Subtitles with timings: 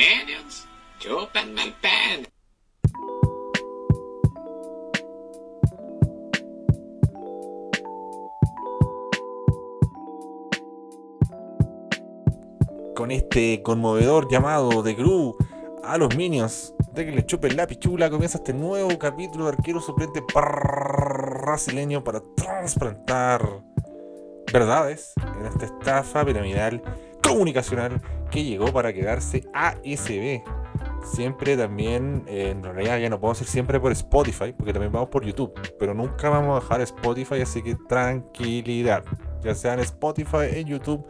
[0.00, 0.66] Minions,
[0.98, 2.26] chúpenme el pen.
[12.96, 15.36] Con este conmovedor llamado de Gru
[15.84, 19.82] a los Minions de que le chupen la pichula, comienza este nuevo capítulo de arquero
[19.82, 23.46] suplente brasileño para trasplantar
[24.50, 26.82] verdades en esta estafa piramidal
[27.22, 30.42] comunicacional que llegó para quedarse ASB.
[31.02, 35.08] Siempre también, eh, en realidad ya no podemos ir siempre por Spotify, porque también vamos
[35.08, 39.04] por YouTube, pero nunca vamos a dejar Spotify, así que tranquilidad.
[39.42, 41.06] Ya sea en Spotify, en YouTube,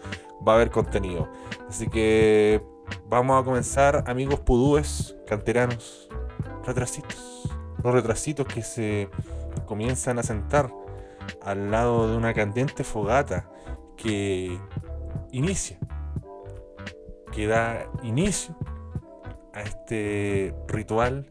[0.47, 1.29] va a haber contenido.
[1.69, 2.63] Así que
[3.09, 6.09] vamos a comenzar, amigos pudúes, canteranos,
[6.65, 7.49] retrasitos.
[7.83, 9.09] Los retrasitos que se
[9.67, 10.73] comienzan a sentar
[11.43, 13.51] al lado de una candente fogata
[13.97, 14.59] que
[15.33, 15.79] inicia,
[17.33, 18.57] que da inicio
[19.53, 21.27] a este ritual,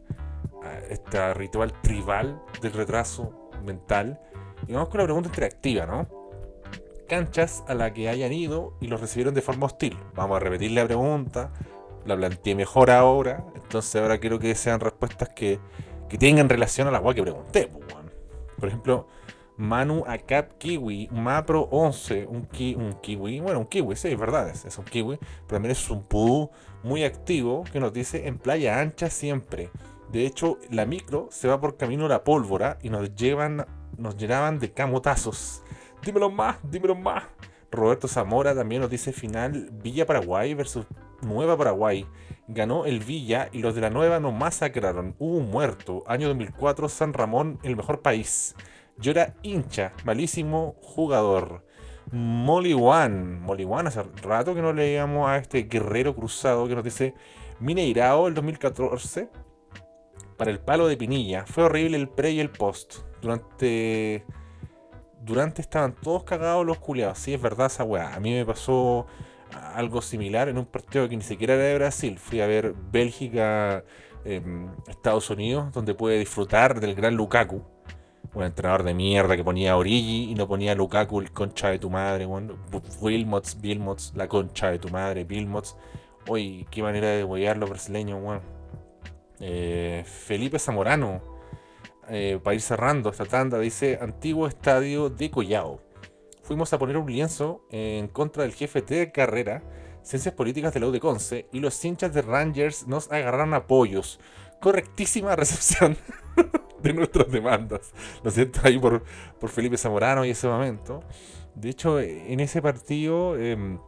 [0.62, 4.20] a este ritual tribal del retraso mental.
[4.66, 6.08] Y vamos con la pregunta interactiva, ¿no?
[7.08, 9.98] Canchas a la que hayan ido y los recibieron de forma hostil.
[10.14, 11.52] Vamos a repetir la pregunta,
[12.06, 15.58] la planteé mejor ahora, entonces ahora quiero que sean respuestas que,
[16.08, 17.68] que tengan relación a la agua que pregunté.
[17.68, 17.84] pues,
[18.58, 19.08] Por ejemplo,
[19.60, 24.78] Manu Acap Kiwi, Mapro 11, un, un kiwi, bueno, un kiwi, sí, es verdad, es,
[24.78, 26.50] un kiwi, pero también es un pudú
[26.82, 29.68] muy activo que nos dice en playa ancha siempre.
[30.10, 33.66] De hecho, la micro se va por camino a la pólvora y nos llevan,
[33.98, 35.62] nos llenaban de camotazos.
[36.02, 37.24] Dímelo más, dímelo más.
[37.70, 40.86] Roberto Zamora también nos dice final Villa Paraguay versus
[41.20, 42.06] Nueva Paraguay.
[42.48, 45.14] Ganó el Villa y los de la Nueva nos masacraron.
[45.18, 46.02] Hubo un muerto.
[46.06, 48.56] Año 2004, San Ramón, el mejor país.
[49.00, 51.64] Yo era hincha, malísimo jugador.
[52.12, 53.40] Molly One.
[53.86, 57.14] Hace rato que no leíamos a este guerrero cruzado que nos dice
[57.60, 59.28] Mineirao el 2014
[60.36, 61.46] para el palo de Pinilla.
[61.46, 62.96] Fue horrible el pre y el post.
[63.22, 64.24] Durante.
[65.22, 67.18] Durante estaban todos cagados los culiados.
[67.18, 68.14] Sí, es verdad esa weá.
[68.14, 69.06] A mí me pasó
[69.74, 72.18] algo similar en un partido que ni siquiera era de Brasil.
[72.18, 73.84] Fui a ver Bélgica,
[74.24, 77.62] em, Estados Unidos, donde pude disfrutar del gran Lukaku
[78.34, 81.70] un entrenador de mierda que ponía a Origi y no ponía a Lukaku, el concha
[81.70, 82.54] de tu madre, bueno.
[83.00, 85.76] Wilmots, la concha de tu madre, Bilmots.
[86.28, 88.42] Uy, qué manera de huear los brasileños, bueno.
[89.40, 91.22] Eh, Felipe Zamorano,
[92.08, 95.80] eh, para ir cerrando esta tanda, dice: Antiguo estadio de Collao.
[96.42, 99.62] Fuimos a poner un lienzo en contra del jefe de carrera,
[100.02, 104.20] Ciencias Políticas de la U de Conce, y los hinchas de Rangers nos agarraron apoyos.
[104.60, 105.96] Correctísima recepción.
[106.82, 107.92] de nuestras demandas.
[108.22, 109.02] Lo siento ahí por,
[109.38, 111.02] por Felipe Zamorano y ese momento.
[111.54, 113.78] De hecho, en ese partido em,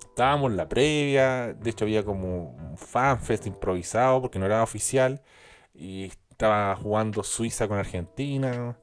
[0.00, 1.54] estábamos en la previa.
[1.54, 5.22] De hecho, había como un fanfest improvisado porque no era oficial.
[5.74, 8.78] Y estaba jugando Suiza con Argentina.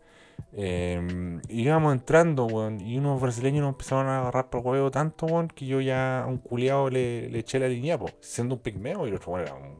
[0.52, 2.48] Eh, íbamos entrando,
[2.80, 6.38] y unos brasileños nos empezaron a agarrar por huevo tanto, que yo ya a un
[6.38, 9.78] culiado le, eché la línea, siendo un pigmeo, y el otro era un,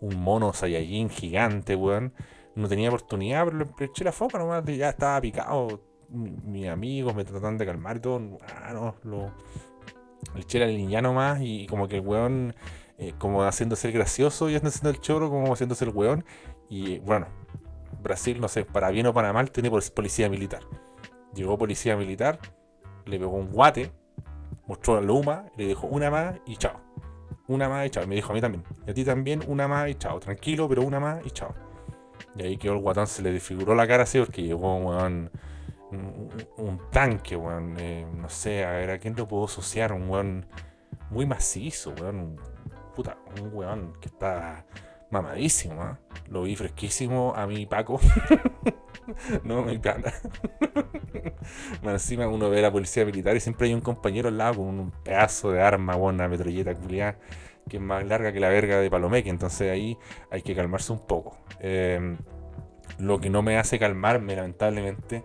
[0.00, 2.12] un mono Saiyajin gigante, weón
[2.58, 5.80] no tenía oportunidad, pero le eché la foca nomás, ya estaba picado.
[6.10, 8.38] Mis amigos me tratan de calmar y todo.
[8.62, 9.32] Ah, no, lo,
[10.34, 12.54] le eché la línea nomás y como que el weón,
[12.98, 16.24] eh, como haciéndose el gracioso y haciendo el choro, como haciéndose el weón.
[16.68, 17.26] Y bueno,
[18.02, 20.62] Brasil, no sé, para bien o para mal, tiene policía militar.
[21.34, 22.40] Llegó policía militar,
[23.04, 23.92] le pegó un guate,
[24.66, 26.80] mostró la luma, le dijo una más y chao.
[27.48, 28.06] Una más y chao.
[28.06, 28.62] Me dijo a mí también.
[28.86, 30.20] Y a ti también, una más y chao.
[30.20, 31.54] Tranquilo, pero una más y chao.
[32.36, 35.30] Y ahí quedó el guatón, se le desfiguró la cara así porque llegó un,
[36.92, 37.76] tanque, weón.
[37.78, 39.92] Eh, no sé, a ver, ¿a quién lo puedo asociar?
[39.92, 40.46] Un weón
[41.10, 42.36] muy macizo, weón.
[42.94, 44.64] Puta, un weón que está
[45.10, 45.96] mamadísimo, ¿eh?
[46.28, 48.00] Lo vi fresquísimo a mi Paco.
[49.44, 50.12] no, mi pana.
[51.82, 54.78] encima uno ve a la policía militar y siempre hay un compañero al lado con
[54.78, 57.18] un pedazo de arma, una metralleta culiada
[57.68, 59.98] que es más larga que la verga de Palomeque, entonces ahí
[60.30, 61.38] hay que calmarse un poco.
[61.60, 62.16] Em,
[62.98, 65.24] lo que no me hace calmarme, lamentablemente,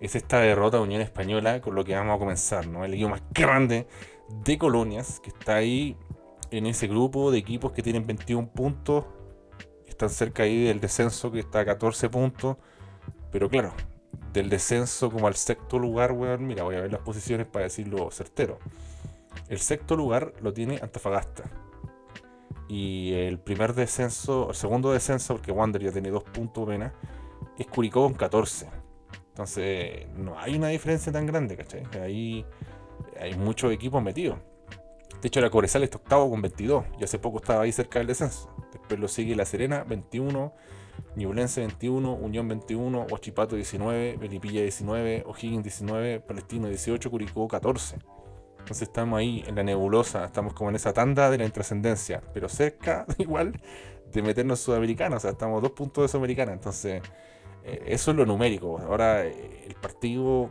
[0.00, 2.84] es esta derrota de Unión Española con lo que vamos a comenzar, ¿no?
[2.84, 3.86] El equipo más grande
[4.44, 5.96] de colonias que está ahí
[6.50, 9.04] en ese grupo de equipos que tienen 21 puntos,
[9.92, 12.56] están cerca ahí del descenso que está a 14 puntos,
[13.30, 13.72] pero claro,
[14.32, 18.10] del descenso como al sexto lugar, weón, mira, voy a ver las posiciones para decirlo
[18.10, 18.58] certero.
[19.48, 21.44] El sexto lugar lo tiene Antofagasta,
[22.68, 26.92] y el primer descenso, el segundo descenso, porque Wander ya tiene dos puntos apenas,
[27.58, 28.66] es Curicó con 14.
[29.28, 31.82] Entonces, no hay una diferencia tan grande, ¿cachai?
[32.00, 32.46] Ahí
[33.20, 34.38] hay muchos equipos metidos.
[35.22, 36.84] De hecho, la Cobresal está octavo con 22.
[36.98, 38.54] Y hace poco estaba ahí cerca del descenso.
[38.72, 40.52] Después lo sigue La Serena, 21.
[41.14, 47.98] Ñublense 21, Unión 21, Huachipato 19, Melipilla 19, O'Higgins 19, Palestino 18, Curicó 14.
[48.58, 52.48] Entonces estamos ahí en la nebulosa, estamos como en esa tanda de la intrascendencia, pero
[52.48, 53.60] cerca igual
[54.10, 57.02] de meternos sudamericanos, o sea, estamos dos puntos de sudamericana, entonces
[57.64, 58.78] eh, eso es lo numérico.
[58.78, 60.50] Ahora eh, el partido,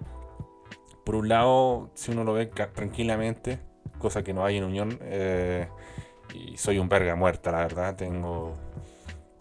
[1.03, 3.59] por un lado, si uno lo ve tranquilamente,
[4.01, 5.67] cosa que no hay en Unión, eh,
[6.33, 8.55] y soy un verga muerta, la verdad, tengo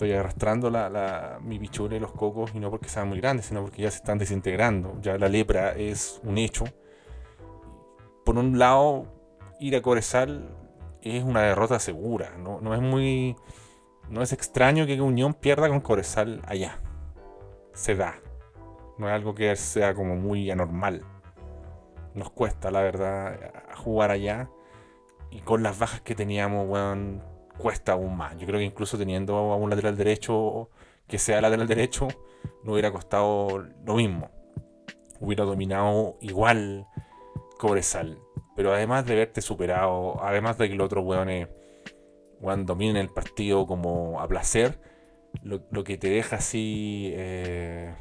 [0.00, 3.60] estoy arrastrando la, mi bichura y los cocos, y no porque sean muy grandes, sino
[3.60, 4.96] porque ya se están desintegrando.
[5.02, 6.64] Ya la lepra es un hecho.
[8.24, 9.04] Por un lado,
[9.60, 10.56] ir a Corezal
[11.02, 12.32] es una derrota segura.
[12.38, 13.36] No, no es muy.
[14.08, 16.80] No es extraño que Unión pierda con Corezal allá.
[17.74, 18.14] Se da.
[18.96, 21.04] No es algo que sea como muy anormal.
[22.14, 24.50] Nos cuesta, la verdad, jugar allá.
[25.30, 27.22] Y con las bajas que teníamos, weón,
[27.58, 28.36] cuesta aún más.
[28.36, 30.70] Yo creo que incluso teniendo a un lateral derecho
[31.06, 32.08] que sea lateral derecho,
[32.64, 34.30] no hubiera costado lo mismo.
[35.20, 36.86] Hubiera dominado igual
[37.58, 38.18] Cobresal.
[38.56, 41.48] Pero además de verte superado, además de que los otros weones
[42.64, 44.80] dominen el partido como a placer,
[45.42, 47.94] lo, que te deja así, eh,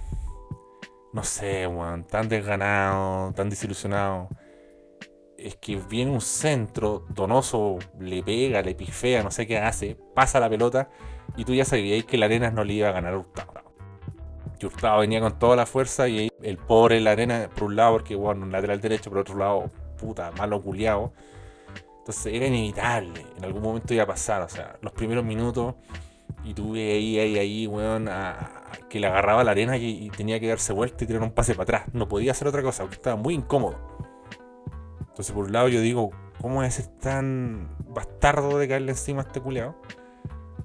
[1.14, 4.30] no sé, weón, tan desganado, tan desilusionado
[5.44, 10.40] es que viene un centro, Donoso le pega, le pifea, no sé qué hace, pasa
[10.40, 10.90] la pelota
[11.38, 13.54] y tú ya sabías que la Arenas no le iba a ganar a Hurtado.
[14.60, 17.94] Que Hurtado venía con toda la fuerza y el pobre la Arena, por un lado,
[17.94, 21.14] porque bueno, un lateral derecho, por otro lado, puta, malo culiado.
[22.00, 25.76] Entonces era inevitable, en algún momento iba a pasar, o sea, los primeros minutos
[26.44, 28.10] y tuve ahí, ahí, ahí, weón,
[28.90, 31.64] que le agarraba la arena y, tenía que darse vuelta y tirar un pase para
[31.64, 31.84] atrás.
[31.94, 33.78] No podía hacer otra cosa, porque estaba muy incómodo.
[35.00, 36.12] Entonces, por un lado, yo digo,
[36.42, 39.76] ¿cómo es tan bastardo de caerle encima a este culeado?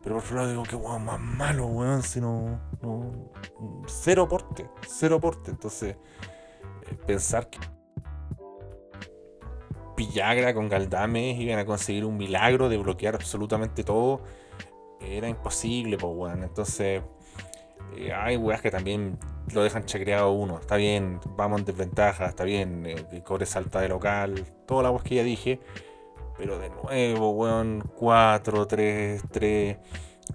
[0.03, 2.61] Pero por otro lado, digo, qué weón más malo, weón, si no,
[3.87, 5.50] Cero porte, cero porte.
[5.50, 5.97] Entonces,
[6.91, 7.59] eh, pensar que.
[9.97, 14.23] Pillagra con Galdames iban a conseguir un milagro de bloquear absolutamente todo,
[15.00, 16.43] era imposible, pues, weón.
[16.43, 17.03] Entonces,
[17.97, 19.19] eh, hay weas que también
[19.53, 20.59] lo dejan chacreado uno.
[20.59, 25.05] Está bien, vamos en desventaja, está bien, eh, cobre salta de local, todas las weas
[25.05, 25.61] que ya dije.
[26.37, 29.77] Pero de nuevo, weón, 4, 3, 3,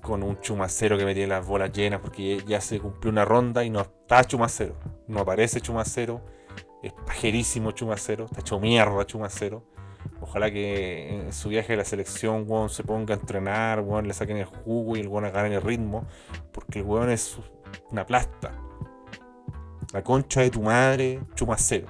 [0.02, 3.70] con un chumacero que metía las bolas llenas porque ya se cumplió una ronda y
[3.70, 4.76] no está chumacero.
[5.08, 6.22] No aparece chumacero.
[6.82, 9.66] Es pajerísimo chumacero, está hecho mierda chumacero.
[10.22, 14.14] Ojalá que en su viaje a la selección, weón, se ponga a entrenar, weón, le
[14.14, 16.06] saquen el jugo y el weón agarren el ritmo.
[16.52, 17.38] Porque el weón es
[17.92, 18.52] una plasta.
[19.94, 21.88] La concha de tu madre, chumacero.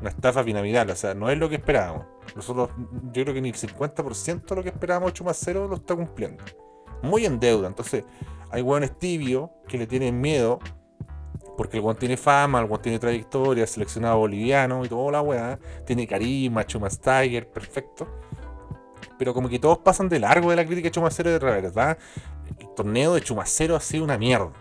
[0.00, 2.06] Una estafa piramidal, o sea, no es lo que esperábamos.
[2.34, 2.70] Nosotros,
[3.12, 6.42] yo creo que ni el 50% de lo que esperábamos Chumacero lo está cumpliendo.
[7.02, 7.68] Muy en deuda.
[7.68, 8.04] Entonces,
[8.50, 10.58] hay hueones tibios que le tienen miedo
[11.56, 15.58] porque el guan tiene fama, el guan tiene trayectoria, seleccionado boliviano y toda la weá.
[15.84, 18.06] Tiene carisma, Chumas Tiger, perfecto.
[19.18, 21.98] Pero como que todos pasan de largo de la crítica de Chumacero de verdad.
[22.58, 24.52] El torneo de Chumacero ha sido una mierda.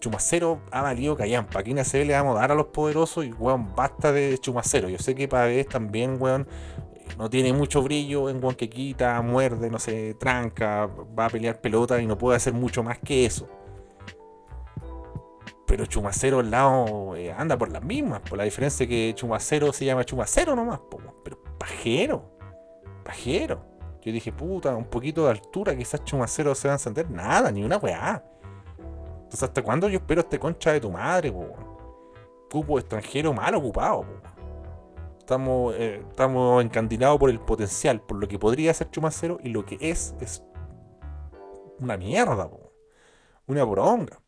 [0.00, 1.60] Chumacero ha valido callampa.
[1.60, 4.88] Aquí en ACB le vamos a dar a los poderosos y weón, basta de Chumacero.
[4.88, 6.46] Yo sé que Pavés también, weón,
[7.18, 11.60] no tiene mucho brillo en weón que quita, muerde, no sé, tranca, va a pelear
[11.60, 13.48] pelota y no puede hacer mucho más que eso.
[15.68, 19.84] Pero Chumacero al lado eh, anda por las mismas, por la diferencia que Chumacero se
[19.84, 20.80] llama Chumacero nomás,
[21.22, 22.24] pero pajero,
[23.04, 23.62] pajero.
[24.00, 27.10] Yo dije, puta, un poquito de altura, quizás Chumacero se va a encender.
[27.10, 28.24] Nada, ni una weá.
[29.16, 31.52] Entonces, ¿hasta cuándo yo espero este concha de tu madre, po?
[32.50, 34.28] Cupo extranjero mal ocupado, po.
[35.18, 39.66] Estamos, eh, estamos encandilados por el potencial, por lo que podría ser Chumacero y lo
[39.66, 40.42] que es, es
[41.78, 42.72] una mierda, po.
[43.46, 44.18] Una bronca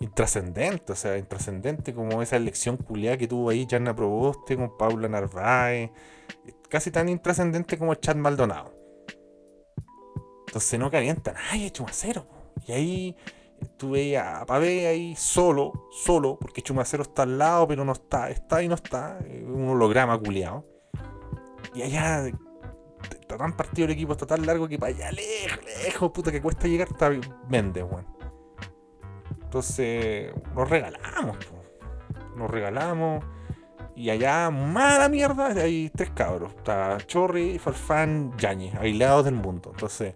[0.00, 5.08] intrascendente, o sea, intrascendente como esa elección culiada que tuvo ahí Janna Proboste con Paula
[5.08, 5.90] Narváez,
[6.68, 8.74] casi tan intrascendente como Chad Maldonado.
[10.46, 12.26] Entonces no calienta nadie, Chumacero.
[12.66, 13.16] Y ahí
[13.76, 18.62] tuve a Pavé ahí solo, solo, porque Chumacero está al lado, pero no está, está
[18.62, 20.64] y no está, un holograma culiado.
[21.74, 22.26] Y allá
[23.20, 26.40] está tan partido el equipo, está tan largo que para allá lejos, lejos, puta que
[26.40, 27.10] cuesta llegar, está
[27.48, 28.19] Méndez, weón.
[29.50, 31.36] Entonces, nos regalamos,
[32.36, 33.24] nos regalamos.
[33.96, 36.54] Y allá, mala mierda, hay tres cabros.
[36.54, 39.70] Está Chorri, Farfán, Yañez, aislados del mundo.
[39.74, 40.14] Entonces,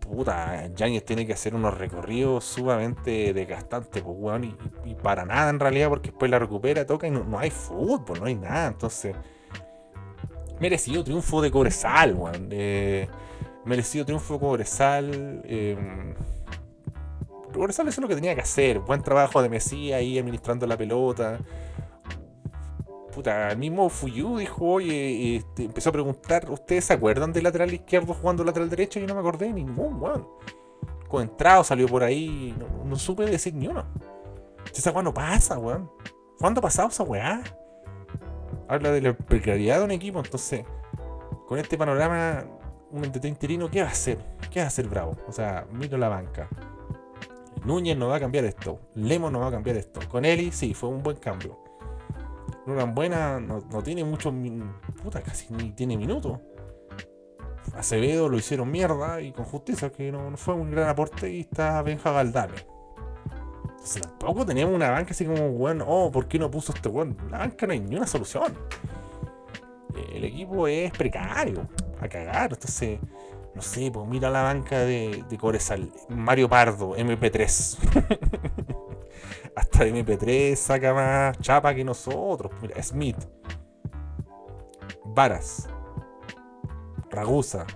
[0.00, 4.58] puta, Yañez tiene que hacer unos recorridos sumamente desgastantes, pues, weón.
[4.84, 8.26] Y, para nada en realidad, porque después la recupera, toca y no, hay fútbol, no
[8.26, 8.66] hay nada.
[8.66, 9.14] Entonces,
[10.58, 12.48] merecido triunfo de Cobresal, weón.
[12.50, 13.08] Eh,
[13.64, 15.42] merecido triunfo de Cobresal.
[15.44, 15.76] Eh,
[17.68, 18.78] Eso es lo que tenía que hacer.
[18.80, 21.38] Buen trabajo de Messi ahí administrando la pelota.
[23.12, 27.72] Puta, el mismo Fuyu dijo, oye, este, empezó a preguntar, ¿ustedes se acuerdan del lateral
[27.74, 29.00] izquierdo jugando lateral derecho?
[29.00, 30.26] Y no me acordé de ningún, weón.
[31.12, 33.84] Entrado salió por ahí, no, no supe decir ni uno.
[34.72, 35.90] Esa weá no pasa, weón.
[36.38, 37.42] ¿Cuándo ha pasado esa weá?
[38.68, 40.64] Habla de la precariedad de un equipo, entonces,
[41.48, 42.44] con este panorama,
[42.92, 44.18] un entretenido interino, ¿qué va a hacer?
[44.52, 45.16] ¿Qué va a hacer Bravo?
[45.26, 46.48] O sea, miro la banca.
[47.64, 48.80] Núñez no va a cambiar esto.
[48.94, 50.00] Lemos no va a cambiar esto.
[50.08, 51.58] Con Eli, sí, fue un buen cambio.
[52.66, 54.32] tan Buena no, no tiene muchos.
[55.02, 56.38] Puta, casi ni tiene minutos.
[57.74, 61.82] Acevedo lo hicieron mierda y con justicia, que no, fue un gran aporte y está
[61.82, 62.66] Benja Galdame.
[63.62, 67.16] Entonces tampoco teníamos una banca así como, bueno, oh, ¿por qué no puso este weón?
[67.30, 68.54] La banca no hay ni una solución.
[70.12, 71.66] El equipo es precario,
[72.00, 72.52] a cagar.
[72.52, 72.98] Entonces,
[73.54, 75.88] no sé, pues mira la banca de, de.
[76.08, 77.78] Mario Pardo, MP3.
[79.56, 82.52] Hasta MP3 saca más chapa que nosotros.
[82.62, 83.16] Mira, Smith.
[85.04, 85.68] Varas.
[87.10, 87.66] Ragusa,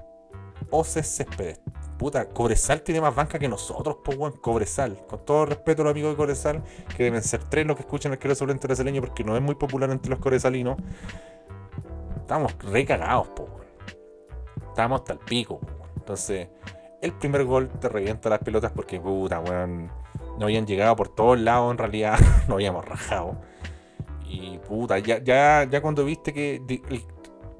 [0.70, 1.60] Oces Céspedes.
[1.98, 4.32] Puta, Cobresal tiene más banca que nosotros, pues weón.
[4.32, 5.04] Cobresal.
[5.08, 6.62] Con todo respeto a los amigos de Cobresal,
[6.96, 9.90] que deben ser tres los que escuchan el suplente brasileño porque no es muy popular
[9.90, 10.76] entre los cobresalinos.
[12.16, 13.53] Estamos re cagados, pues
[14.74, 15.60] Estamos hasta el pico.
[15.94, 16.48] Entonces,
[17.00, 19.88] el primer gol te revienta las pelotas porque, puta, weón.
[20.36, 22.18] No habían llegado por todos lados, en realidad.
[22.48, 23.36] no habíamos rajado.
[24.26, 27.04] Y puta, ya, ya, ya cuando viste que el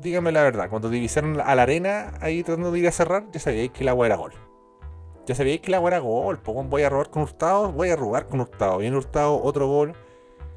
[0.00, 3.38] dígame la verdad, cuando divisaron a la arena ahí tratando de ir a cerrar, ya
[3.38, 4.33] sabíais que el agua era gol.
[5.25, 6.40] Ya sabíais que el agua era gol.
[6.40, 8.83] Pues voy a robar con Hurtado, voy a robar con Hurtado.
[8.83, 9.94] en Hurtado, otro gol.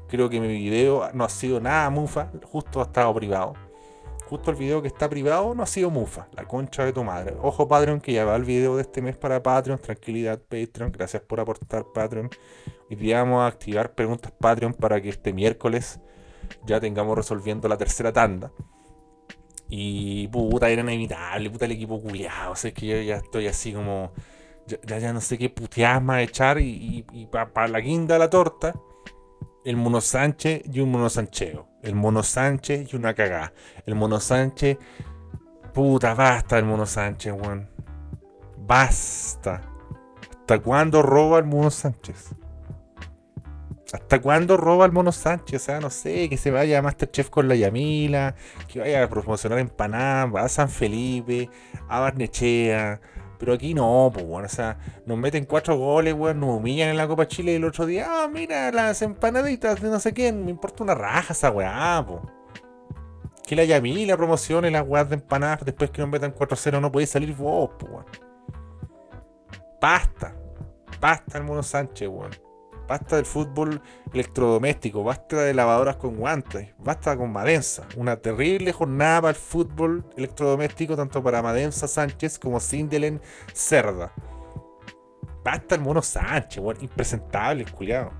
[0.08, 3.54] Creo que mi video no ha sido nada mufa, justo ha estado privado.
[4.28, 7.34] Justo el video que está privado no ha sido mufa, la concha de tu madre.
[7.40, 11.22] Ojo Patreon que ya va el video de este mes para Patreon, tranquilidad Patreon, gracias
[11.22, 12.28] por aportar Patreon.
[12.90, 15.98] Hoy día vamos a activar preguntas Patreon para que este miércoles
[16.66, 18.52] ya tengamos resolviendo la tercera tanda.
[19.68, 22.52] Y puta, era inevitable, puta el equipo culiado.
[22.52, 24.12] O sea, es que yo ya estoy así como.
[24.66, 26.58] Ya, ya no sé qué puteadas más echar.
[26.60, 28.74] Y, para la guinda de la torta,
[29.64, 31.67] el Mono Sánchez y un Mono Sancheo.
[31.82, 33.52] El Mono Sánchez y una cagada.
[33.86, 34.78] El Mono Sánchez.
[35.72, 37.68] Puta, basta el Mono Sánchez, weón.
[38.56, 39.62] Basta.
[40.40, 42.34] ¿Hasta cuándo roba el Mono Sánchez?
[43.92, 45.62] ¿Hasta cuándo roba el Mono Sánchez?
[45.62, 48.34] O sea, no sé, que se vaya a Masterchef con la Yamila,
[48.66, 51.48] que vaya a promocionar en Panamá, a San Felipe,
[51.88, 53.00] a Barnechea.
[53.38, 56.96] Pero aquí no, pues bueno, o sea, nos meten cuatro goles, weón, nos humillan en
[56.96, 60.44] la Copa Chile y el otro día, ah, mira, las empanaditas de no sé quién,
[60.44, 62.20] me importa una raja esa weá, pues.
[63.46, 67.10] Que la Yamila promocione las weas de empanadas después que nos metan 4-0 no podéis
[67.10, 68.06] salir vos, pues weón.
[69.80, 70.34] Basta,
[71.00, 72.47] basta el Mono Sánchez, weón.
[72.88, 73.82] Basta del fútbol
[74.14, 77.86] electrodoméstico, basta de lavadoras con guantes, basta con Madensa.
[77.98, 83.20] Una terrible jornada para el fútbol electrodoméstico, tanto para Madensa Sánchez como Sindelen
[83.52, 84.10] Cerda.
[85.44, 88.10] Basta el mono Sánchez, bueno, impresentable, culiado.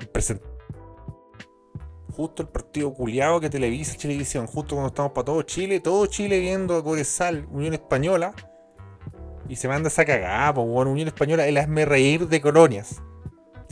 [0.00, 0.52] Impresentable.
[2.14, 6.38] Justo el partido culiado que televisa televisión, justo cuando estamos para todo Chile, todo Chile
[6.38, 8.32] viendo a Coresal, Unión Española.
[9.48, 13.02] Y se manda esa cagada, bueno, Unión Española, el hazme reír de colonias.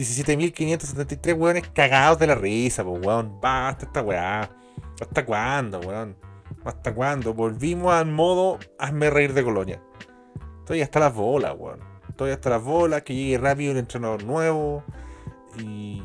[0.01, 3.39] 17.573 weones cagados de la risa, pues weón.
[3.41, 4.51] Basta esta weá.
[5.01, 6.17] ¿Hasta cuándo, weón?
[6.65, 7.35] ¿Hasta cuándo?
[7.35, 9.83] Volvimos al modo hazme reír de colonia.
[10.61, 11.81] Estoy hasta las bolas, weón.
[12.09, 14.85] Estoy hasta las bolas, que llegue rápido el entrenador nuevo.
[15.59, 16.03] Y,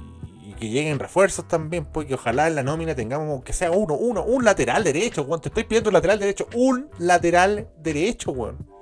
[0.60, 4.24] que lleguen refuerzos también, pues que ojalá en la nómina tengamos que sea uno, uno,
[4.24, 5.42] un lateral derecho, weón.
[5.42, 8.76] Te estoy pidiendo un lateral derecho, un lateral derecho, weón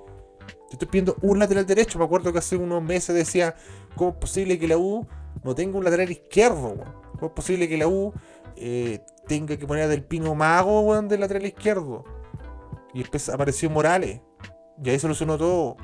[0.73, 1.99] estoy pidiendo un lateral derecho.
[1.99, 3.55] Me acuerdo que hace unos meses decía,
[3.95, 5.07] ¿cómo es posible que la U
[5.43, 6.75] no tenga un lateral izquierdo?
[7.13, 8.13] ¿Cómo es posible que la U
[8.55, 12.03] eh, tenga que poner del Pino Mago weón, del lateral izquierdo?
[12.93, 14.21] Y después apareció Morales.
[14.83, 15.77] Y ahí solucionó todo.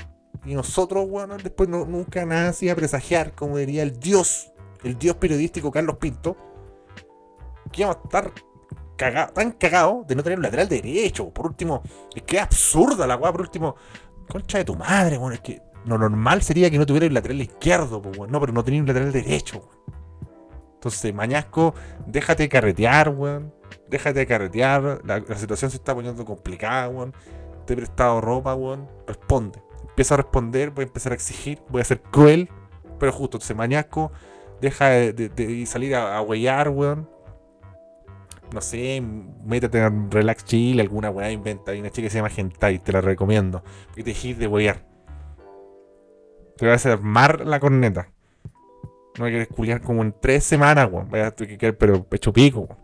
[0.45, 4.51] Y nosotros, bueno, después nunca nada hacía presagiar, como diría el dios,
[4.83, 6.37] el dios periodístico Carlos Pinto,
[7.71, 8.31] que íbamos a estar
[9.33, 11.29] tan cagados de no tener un lateral derecho.
[11.29, 11.81] Por último,
[12.15, 13.75] es que es absurda la weá, por último,
[14.29, 15.59] Concha de tu madre, bueno, es que
[15.97, 18.87] lo normal sería que no tuviera el lateral izquierdo, pues, No, pero no tenía un
[18.87, 19.69] lateral derecho,
[20.75, 21.73] Entonces, Mañasco,
[22.07, 23.53] déjate de carretear, weón.
[23.89, 25.01] Déjate de carretear.
[25.03, 27.13] La, situación se está poniendo complicada, weón.
[27.65, 28.87] Te he prestado ropa, weón.
[29.07, 29.61] Responde.
[29.89, 32.49] Empieza a responder, voy a empezar a exigir, voy a ser cruel.
[32.99, 34.11] Pero justo, entonces, Mañasco,
[34.61, 37.09] deja de, salir a, a weón.
[38.53, 39.01] no sé,
[39.43, 41.71] métete en Relax Chill, alguna weá inventa.
[41.71, 43.63] Hay una chica que se llama Gentai, te la recomiendo.
[43.95, 44.89] Que te dejes de wear.
[46.59, 48.09] Te vas a armar la corneta.
[49.17, 51.09] No me quieres culiar como en tres semanas, weón.
[51.09, 52.77] Vaya a que quedar, pero pecho pico, weón.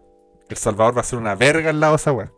[0.48, 2.32] El Salvador va a ser una verga al lado de esa weá.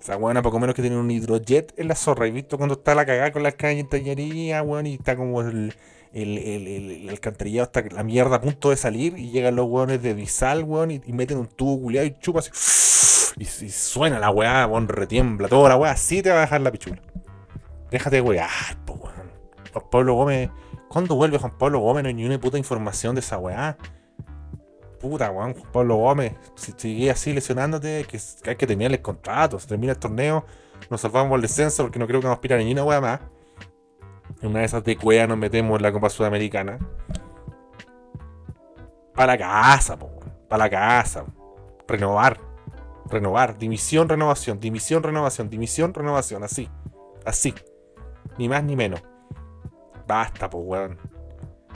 [0.00, 2.26] Esa weá poco menos que tiene un hidrojet en la zorra.
[2.26, 4.86] ¿Y visto cuando está la cagada con las calles en tallería, weón?
[4.86, 5.74] Y está como el,
[6.12, 10.02] el, el, el, alcantarillado está la mierda a punto de salir y llegan los weones
[10.02, 12.50] de Bisal, weón, y, meten un tubo culiado y chupa así.
[13.36, 16.72] Y, suena la weá, weón, retiembla toda la weá, así te va a dejar la
[16.72, 17.00] pichula.
[17.90, 18.48] Déjate de weá,
[18.84, 19.17] po weón.
[19.78, 20.50] Juan Pablo Gómez,
[20.88, 22.02] ¿cuándo vuelve Juan Pablo Gómez?
[22.02, 23.76] No hay ni una puta información de esa weá.
[25.00, 28.18] Puta, weón, Juan Pablo Gómez, si sigue así lesionándote, que,
[28.48, 30.44] hay que terminar el contrato, se termina el torneo,
[30.90, 33.20] nos salvamos el descenso porque no creo que nos aspiran ni una weá más.
[34.40, 36.78] En una de esas de cuea nos metemos en la Copa Sudamericana.
[39.14, 39.98] Para casa,
[40.48, 41.24] para la casa.
[41.88, 42.38] Renovar.
[43.10, 43.58] Renovar.
[43.58, 44.60] Dimisión, renovación.
[44.60, 45.50] Dimisión, renovación.
[45.50, 46.44] Dimisión, renovación.
[46.44, 46.68] Así.
[47.24, 47.52] Así.
[48.38, 49.02] Ni más ni menos.
[50.08, 50.98] Basta, pues, weón.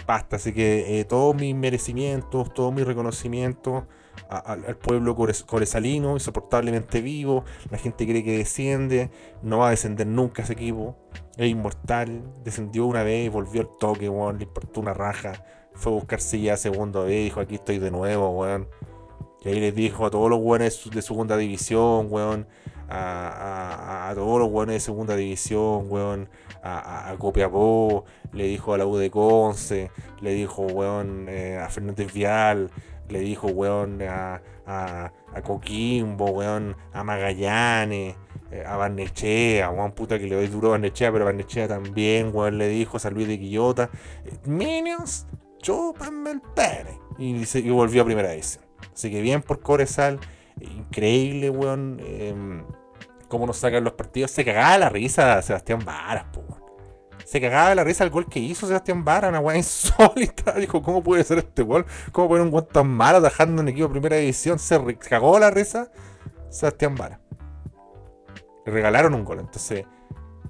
[0.05, 0.37] Basta.
[0.37, 3.87] Así que eh, todos mis merecimientos, todo mi reconocimiento
[4.29, 7.45] al pueblo coresalino, insoportablemente vivo.
[7.71, 9.11] La gente cree que desciende.
[9.43, 10.97] No va a descender nunca ese equipo
[11.37, 15.33] es inmortal, descendió una vez volvió al toque, weón, le importó una raja.
[15.75, 18.69] Fue a buscarse ya segunda vez, dijo aquí estoy de nuevo, weón.
[19.45, 22.47] Y ahí les dijo a todos los weones de segunda división, weón.
[22.95, 26.29] A, todos los weones de segunda división, weón.
[26.63, 31.69] A, a, Copiapó, le dijo a la U de Conce, le dijo, weón, eh, a
[31.69, 32.71] Fernández Vial,
[33.09, 38.17] le dijo, weón, a, a Coquimbo, weón, a Magallanes.
[38.53, 42.59] Eh, a Barnechea, Juan puta que le doy duro a Barnechea, pero Barnechea también, weón,
[42.59, 43.89] le dijo a San Luis de Quillota,
[44.27, 45.27] eh, Minions,
[45.63, 47.01] chúpenme el pene.
[47.19, 48.61] Y, y volvió a primera vez.
[48.93, 50.21] Así que bien por Coresal,
[50.61, 52.63] increíble, weón, em,
[53.33, 54.31] cómo nos sacan los partidos.
[54.31, 56.45] Se cagaba la risa Sebastián Varas, po,
[57.25, 60.53] Se cagaba la risa el gol que hizo Sebastián Varas, una weá insólita.
[60.53, 61.87] Dijo, ¿cómo puede ser este gol?
[62.13, 64.59] ¿Cómo puede un gol tan malo atajando en equipo de primera división?
[64.59, 65.91] Se cagó la risa
[66.51, 67.21] Sebastián Varas.
[68.67, 69.41] Le regalaron un gol.
[69.41, 69.87] Entonces,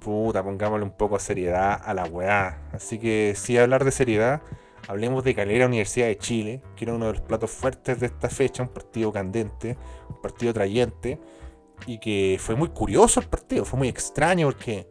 [0.00, 2.62] puta, pongámosle un poco de seriedad a la weá.
[2.72, 4.42] Así que, si hablar de seriedad,
[4.88, 8.28] hablemos de Calera Universidad de Chile, que era uno de los platos fuertes de esta
[8.28, 9.76] fecha, un partido candente,
[10.08, 11.20] un partido trayente,
[11.86, 14.88] y que fue muy curioso el partido, fue muy extraño porque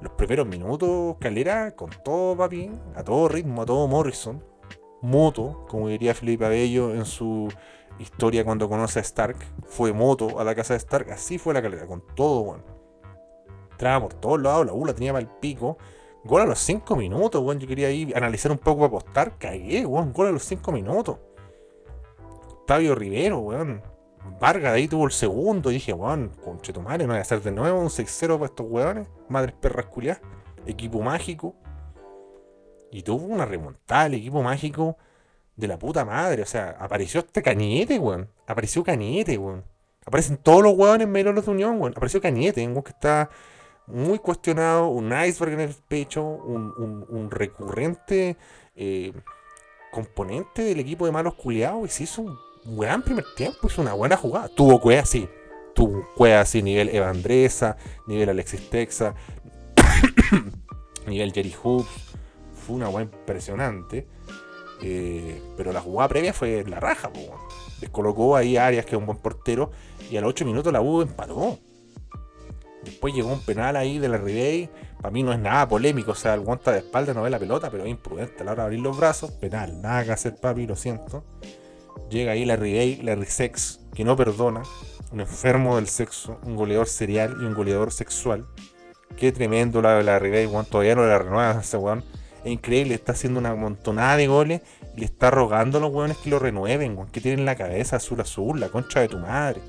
[0.00, 4.42] los primeros minutos Calera con todo papi, a todo ritmo, a todo Morrison,
[5.02, 7.48] moto, como diría Felipe Abello en su
[7.98, 11.62] historia cuando conoce a Stark, fue moto a la casa de Stark, así fue la
[11.62, 12.64] calera, con todo, bueno.
[13.72, 15.78] Entraba por todos lados, la U la tenía para el pico.
[16.24, 17.58] Gol a los 5 minutos, weón.
[17.58, 19.36] Yo quería ir analizar un poco para apostar.
[19.36, 20.12] Cagué, weón.
[20.12, 21.18] Gol a los 5 minutos.
[22.50, 23.82] Octavio Rivero, weón.
[24.40, 25.70] Vargas ahí tuvo el segundo.
[25.70, 29.08] Y dije, weón, conchetumare, no voy a hacer de nuevo un 6-0 para estos weones.
[29.28, 30.20] Madres perras culiadas.
[30.66, 31.54] Equipo mágico.
[32.90, 34.96] Y tuvo una remontada el equipo mágico
[35.56, 36.42] de la puta madre.
[36.42, 38.30] O sea, apareció este Cañete, weón.
[38.46, 39.64] Apareció Cañete, weón.
[40.06, 41.94] Aparecen todos los weones en medio de unión, weón.
[41.96, 43.30] Apareció Cañete, weón, que está
[43.86, 48.36] muy cuestionado, un iceberg en el pecho, un, recurrente
[48.74, 49.12] eh,
[49.92, 51.86] componente del equipo de malos culiados.
[51.86, 54.48] Y se hizo un gran primer tiempo, hizo una buena jugada.
[54.48, 55.28] Tuvo cueva así.
[55.74, 59.14] Tuvo cueva así, nivel Evandresa, nivel Alexis Texa,
[61.06, 61.90] nivel Jerry Hoops.
[62.54, 64.06] Fue una buena impresionante.
[64.82, 67.10] Eh, pero la jugada previa fue la raja,
[67.80, 69.70] Descolocó ahí a Arias, que es un buen portero,
[70.10, 71.58] y a los 8 minutos la U empató.
[72.84, 74.18] Después llegó un penal ahí de la.
[75.00, 77.38] Para mí no es nada polémico, o sea, el guanta de espalda no ve la
[77.38, 79.32] pelota, pero es imprudente a la hora de abrir los brazos.
[79.32, 81.24] Penal, nada que hacer, papi, lo siento.
[82.14, 84.62] Llega ahí la Ribey, la Risex, que no perdona.
[85.10, 88.46] Un enfermo del sexo, un goleador serial y un goleador sexual.
[89.16, 92.04] Qué tremendo la de la Ribey, todavía no la renueva ese weón
[92.44, 94.60] es increíble, está haciendo una montonada de goles
[94.96, 98.20] y le está rogando a los weones que lo renueven, que tienen la cabeza azul
[98.20, 99.60] azul, la concha de tu madre.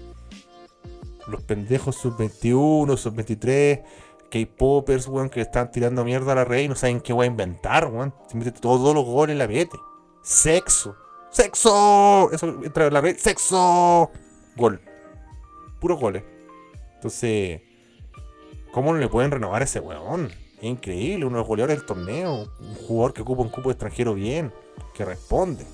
[1.26, 3.84] Los pendejos sub-21, sub-23,
[4.30, 7.88] K-Poppers, weón, que están tirando mierda a la red y no saben qué a inventar,
[7.88, 8.14] weón.
[8.28, 9.80] Se mete todos los goles la vete.
[10.22, 10.96] Sexo.
[11.36, 12.32] ¡Sexo!
[12.32, 13.17] Eso entra en la red.
[13.17, 14.10] ¡Sexo!
[14.56, 14.80] Gol.
[15.82, 16.24] Puros goles.
[16.93, 17.62] Entonces,
[18.71, 20.32] ¿cómo le pueden renovar a ese weón?
[20.62, 24.54] increíble, uno de los goleadores del torneo, un jugador que ocupa un cupo extranjero bien,
[24.93, 25.65] que responde.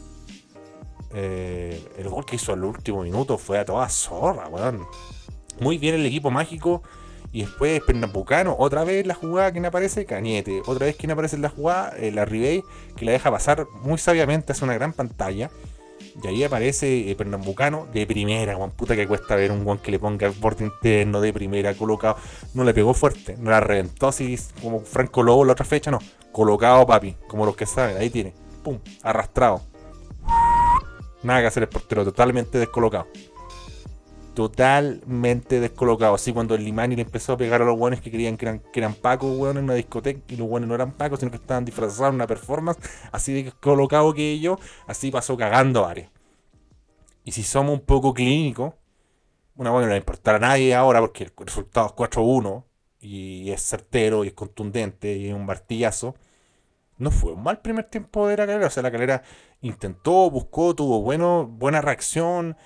[1.14, 4.88] Eh, el gol que hizo al último minuto fue a toda zorra, weón.
[5.60, 6.82] Muy bien el equipo mágico.
[7.34, 10.62] Y después Pernambucano, otra vez la jugada que me aparece, Cañete.
[10.66, 12.64] Otra vez quien aparece en la jugada, eh, la Ribey,
[12.98, 15.50] que la deja pasar muy sabiamente hacia una gran pantalla.
[16.22, 19.92] Y ahí aparece eh, Pernambucano de primera, Juan puta que cuesta ver un guan que
[19.92, 22.18] le ponga el borde interno de primera, colocado.
[22.54, 26.00] No le pegó fuerte, no la reventó así como Franco Lobo la otra fecha, no.
[26.34, 28.34] Colocado, papi, como los que saben, ahí tiene.
[28.64, 29.62] Pum, arrastrado.
[31.24, 33.08] Nada que hacer el portero, totalmente descolocado.
[34.34, 36.16] Totalmente descolocado.
[36.16, 38.60] Así cuando el Limani le empezó a pegar a los buenos que creían que eran,
[38.60, 41.38] que eran pacos, weón, en una discoteca, y los buenos no eran pacos, sino que
[41.38, 42.80] estaban disfrazados en una performance,
[43.12, 45.94] así de descolocado que ellos, así pasó cagando a
[47.26, 48.74] Y si somos un poco clínicos,
[49.56, 52.66] una buena no le va a nadie ahora porque el resultado es 4-1
[53.00, 56.16] y es certero y es contundente y es un martillazo.
[56.98, 58.68] No fue un mal primer tiempo de la calera.
[58.68, 59.24] O sea, la calera
[59.62, 62.58] intentó, buscó, tuvo bueno, buena reacción,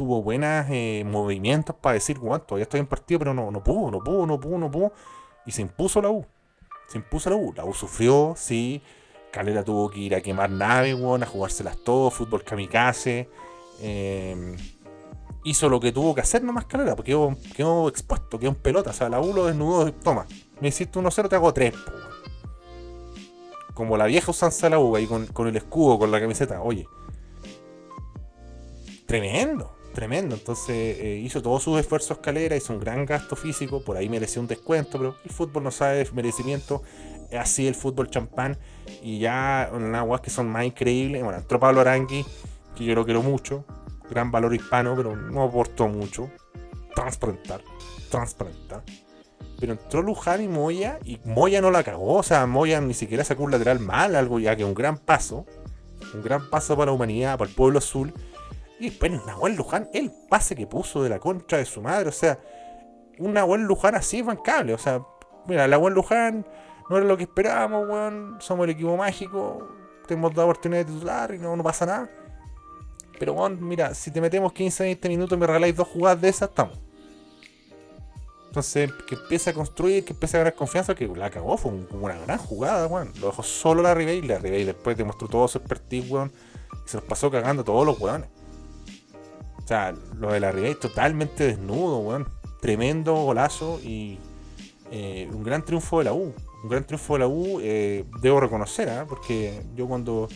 [0.00, 3.90] tuvo buenos eh, movimientos para decir, bueno, todavía estoy en partido, pero no, no pudo,
[3.90, 4.92] no pudo, no pudo, no pudo.
[5.44, 6.24] Y se impuso la U.
[6.88, 7.52] Se impuso la U.
[7.54, 8.80] La U sufrió, sí.
[9.30, 13.28] Calera tuvo que ir a quemar naves, bueno, a jugárselas todo, fútbol kamikaze.
[13.82, 14.56] Eh,
[15.44, 17.14] hizo lo que tuvo que hacer nomás Calera, porque
[17.54, 18.88] quedó, expuesto, quedó en pelota.
[18.88, 20.26] O sea, la U lo desnudó, toma,
[20.62, 21.74] me hiciste 1-0, te hago 3,
[23.74, 26.62] como la vieja usanza de la U, ahí con, con el escudo, con la camiseta.
[26.62, 26.88] Oye,
[29.04, 30.34] tremendo, tremendo.
[30.34, 34.40] Entonces eh, hizo todos sus esfuerzos escalera, hizo un gran gasto físico, por ahí mereció
[34.40, 36.82] un descuento, pero el fútbol no sabe merecimiento.
[37.38, 38.58] Así el fútbol champán.
[39.02, 41.22] Y ya en aguas que son más increíbles.
[41.22, 42.24] Bueno, entró Pablo Arangui,
[42.76, 43.64] que yo lo quiero mucho.
[44.10, 46.30] Gran valor hispano, pero no aportó mucho.
[46.94, 47.62] Transparentar,
[48.10, 48.82] transparentar.
[49.60, 52.14] Pero entró Luján y Moya y Moya no la cagó.
[52.14, 55.46] O sea, Moya ni siquiera sacó un lateral mal, algo ya que un gran paso.
[56.14, 58.12] Un gran paso para la humanidad, para el pueblo azul.
[58.80, 62.08] Y después Nahuel Luján, el pase que puso de la contra de su madre.
[62.08, 62.38] O sea,
[63.18, 64.72] un Nahuel Luján así es bancable.
[64.72, 65.02] O sea,
[65.46, 66.46] mira, el Nahuel Luján
[66.88, 68.38] no era lo que esperábamos, weón.
[68.40, 69.68] Somos el equipo mágico.
[70.08, 72.10] Te hemos dado oportunidad de titular y no, no pasa nada.
[73.18, 76.30] Pero, weón, mira, si te metemos 15, 20 minutos y me regaláis dos jugadas de
[76.30, 76.78] esas, estamos.
[78.46, 82.18] Entonces, que empiece a construir, que empiece a ganar confianza, que la cagó, fue una
[82.18, 83.12] gran jugada, weón.
[83.20, 86.32] Lo dejó solo la Ribey, la Ribey después demostró todo su expertise, weón.
[86.86, 88.39] Y se los pasó cagando a todos los weones.
[89.70, 92.26] Sea, lo de la Ribey totalmente desnudo, weón.
[92.60, 94.18] Tremendo golazo y
[94.90, 96.34] eh, un gran triunfo de la U.
[96.64, 99.04] Un gran triunfo de la U, eh, debo reconocer, ¿eh?
[99.08, 100.26] porque yo cuando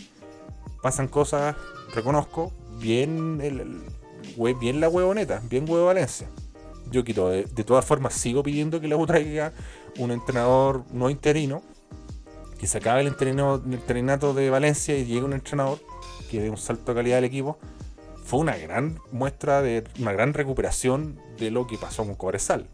[0.81, 1.53] pasan cosas,
[1.93, 3.83] reconozco bien, el,
[4.57, 6.29] bien la huevoneta, bien huevo Valencia
[6.89, 7.27] yo quito.
[7.27, 9.51] De, todas formas, sigo pidiendo que la U traiga
[9.99, 11.61] un entrenador no interino,
[12.57, 15.79] que se acabe el, entreno, el entrenato de Valencia y llegue un entrenador
[16.31, 17.59] que dé un salto de calidad al equipo.
[18.25, 22.67] Fue una gran muestra de una gran recuperación de lo que pasó con Cobresal.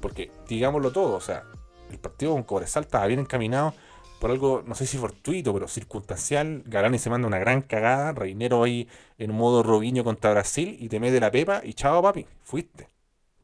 [0.00, 1.44] Porque, digámoslo todo, o sea,
[1.90, 3.74] el partido con Cobresal estaba bien encaminado
[4.20, 6.62] por algo, no sé si fortuito, pero circunstancial.
[6.66, 8.12] Galani se manda una gran cagada.
[8.12, 12.26] Reinero ahí en modo Roguiño contra Brasil y te mete la pepa y chao, papi,
[12.42, 12.94] fuiste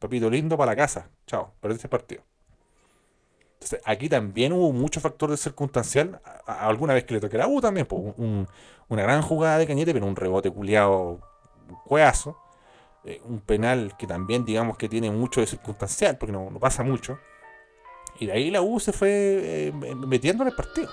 [0.00, 1.08] papito lindo para la casa.
[1.26, 2.22] Chao, perdiste el partido.
[3.54, 6.20] Entonces, aquí también hubo mucho factor de circunstancial.
[6.46, 8.02] alguna vez que le toque la U también, pues,
[8.88, 11.20] una gran jugada de Cañete, pero un rebote culiado,
[11.84, 12.36] cueazo.
[13.04, 17.18] Eh, un penal que también, digamos, que tiene mucho de circunstancial, porque no, pasa mucho.
[18.18, 19.72] Y de ahí la U se fue eh,
[20.06, 20.90] metiendo en el partido.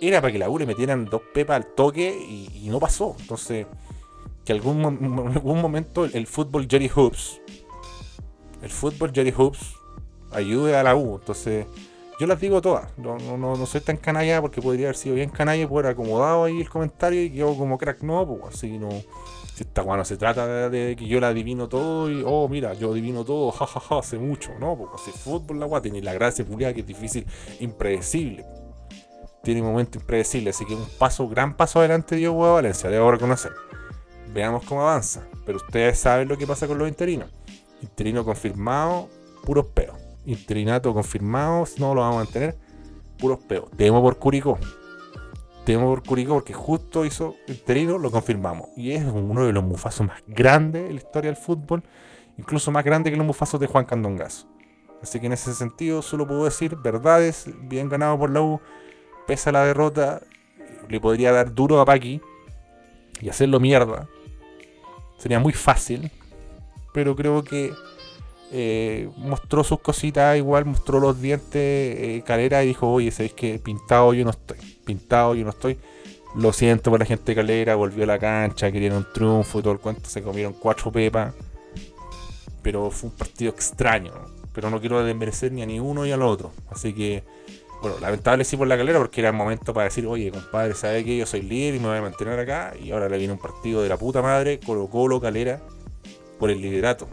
[0.00, 3.16] Era para que la U le metieran dos pepas al toque y, no pasó.
[3.18, 3.66] Entonces,
[4.44, 4.84] que algún,
[5.34, 7.40] algún momento el, el fútbol Jerry Hoops
[8.62, 9.74] el fútbol Jerry Hoops
[10.30, 11.16] ayude a la U.
[11.16, 11.66] Entonces,
[12.18, 12.96] yo las digo todas.
[12.96, 16.60] No, no, soy tan canalla porque podría haber sido bien canalla por haber acomodado ahí
[16.60, 18.02] el comentario y quedo como crack.
[18.02, 18.88] No, pues así no.
[19.54, 22.92] Si está bueno, se trata de, que yo la adivino todo y, oh, mira, yo
[22.92, 24.76] adivino todo, jajaja, ja, ja, hace mucho, ¿no?
[24.76, 27.26] Porque así fútbol la guay tiene la gracia que es difícil,
[27.60, 28.46] impredecible.
[29.42, 33.10] Tiene un momento impredecible, así que un paso, gran paso adelante dio a Valencia, debo
[33.10, 33.52] reconocer.
[34.32, 35.26] Veamos cómo avanza.
[35.44, 37.28] Pero ustedes saben lo que pasa con los interinos
[37.82, 39.08] Interino confirmado,
[39.44, 39.98] puros peos.
[40.24, 42.56] Interinato confirmado, no lo vamos a mantener,
[43.18, 43.68] puros peos.
[43.76, 44.58] Temo por Curicó.
[45.64, 48.68] Temo por Curicó porque justo hizo interino, lo confirmamos.
[48.76, 51.82] Y es uno de los mufazos más grandes en la historia del fútbol,
[52.36, 54.46] incluso más grande que los mufazos de Juan Candongazo.
[55.02, 58.60] Así que en ese sentido solo puedo decir verdades, bien ganado por la U,
[59.26, 60.20] pese a la derrota,
[60.88, 62.20] le podría dar duro a Paqui
[63.20, 64.08] y hacerlo mierda.
[65.18, 66.10] Sería muy fácil,
[66.92, 67.72] pero creo que
[68.54, 73.58] eh, mostró sus cositas, igual mostró los dientes eh, Calera y dijo, oye, ¿sabéis que
[73.58, 74.58] pintado yo no estoy?
[74.84, 75.78] Pintado yo no estoy.
[76.34, 79.62] Lo siento por la gente de Calera, volvió a la cancha, querían un triunfo y
[79.62, 81.34] todo el cuento, se comieron cuatro pepas.
[82.62, 84.12] Pero fue un partido extraño,
[84.52, 86.52] pero no quiero desmerecer ni a ni uno ni al otro.
[86.70, 87.24] Así que
[87.82, 91.04] Bueno, lamentable sí por la calera porque era el momento para decir, oye, compadre, ¿sabe
[91.04, 92.74] que yo soy líder y me voy a mantener acá?
[92.80, 95.60] Y ahora le viene un partido de la puta madre, Colo Colo Calera,
[96.38, 97.08] por el liderato.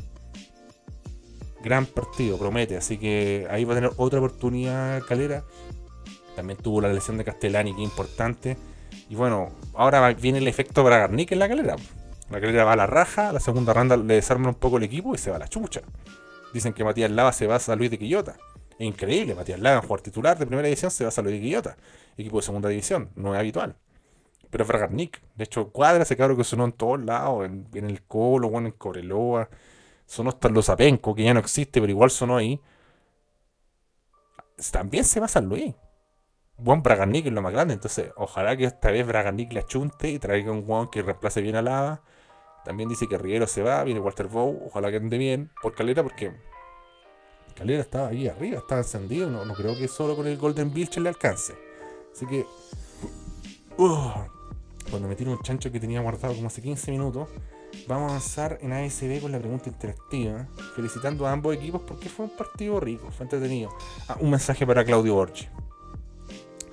[1.64, 2.78] Gran partido, promete.
[2.78, 5.44] Así que ahí va a tener otra oportunidad Calera.
[6.36, 8.58] También tuvo la lesión de Castellani, que importante.
[9.10, 11.76] Y bueno, ahora viene el efecto Bragarnik en la calera.
[12.30, 15.16] La calera va a la raja, la segunda ronda le desarman un poco el equipo
[15.16, 15.82] y se va a la chucha.
[16.54, 18.38] Dicen que Matías Lava se va a Luis de Quillota.
[18.78, 21.78] Es increíble, Matías Lava, jugador titular de primera división, se va a Luis de Quillota.
[22.18, 23.76] Equipo de segunda división, no es habitual.
[24.50, 25.22] Pero Bragarnik.
[25.36, 28.74] De hecho, cuadra ese cabro que sonó en todos lados, en, el Colo, bueno, en
[28.74, 29.50] Coreloa.
[30.10, 32.60] Sonó hasta Los Apenco, que ya no existe, pero igual sonó ahí.
[34.72, 35.74] También se va a San Luis
[36.62, 37.74] buen Bragarnik es lo más grande.
[37.74, 41.56] Entonces, ojalá que esta vez Bragarnik le achunte y traiga un guan que reemplace bien
[41.56, 42.02] a Lava.
[42.66, 46.04] También dice que Riero se va, viene Walter Bow, ojalá que ande bien por Calera,
[46.04, 46.34] porque
[47.56, 49.30] Calera estaba ahí arriba, estaba encendido.
[49.30, 51.54] No, creo que solo con el Golden Vilcher le alcance.
[52.14, 52.46] Así que,
[53.78, 54.12] uh,
[54.90, 57.30] cuando me tiro un chancho que tenía guardado como hace 15 minutos,
[57.88, 62.26] vamos a avanzar en ASB con la pregunta interactiva, felicitando a ambos equipos porque fue
[62.26, 63.70] un partido rico, fue entretenido.
[64.08, 65.48] Ah, un mensaje para Claudio Borgi.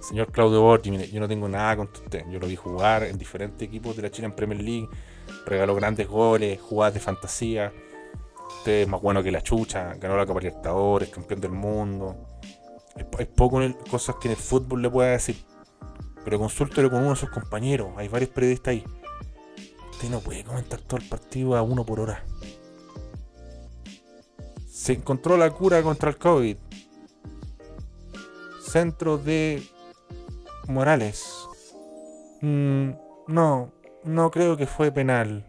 [0.00, 2.24] Señor Claudio Borgi, mire, yo no tengo nada contra usted.
[2.30, 4.88] Yo lo vi jugar en diferentes equipos de la China en Premier League.
[5.46, 7.72] Regaló grandes goles, jugadas de fantasía.
[8.58, 9.94] Usted es más bueno que la chucha.
[9.94, 12.16] Ganó la Copa Libertadores, campeón del mundo.
[13.18, 15.36] Hay poco cosas que en el fútbol le pueda decir.
[16.24, 17.88] Pero consúltelo con uno de sus compañeros.
[17.96, 18.84] Hay varios periodistas ahí.
[19.96, 22.22] Usted no puede comentar todo el partido a uno por hora.
[24.68, 26.58] Se encontró la cura contra el COVID.
[28.60, 29.66] Centro de
[30.68, 31.48] Morales.
[32.42, 32.90] Mm,
[33.26, 33.72] no,
[34.04, 35.46] no creo que fue penal.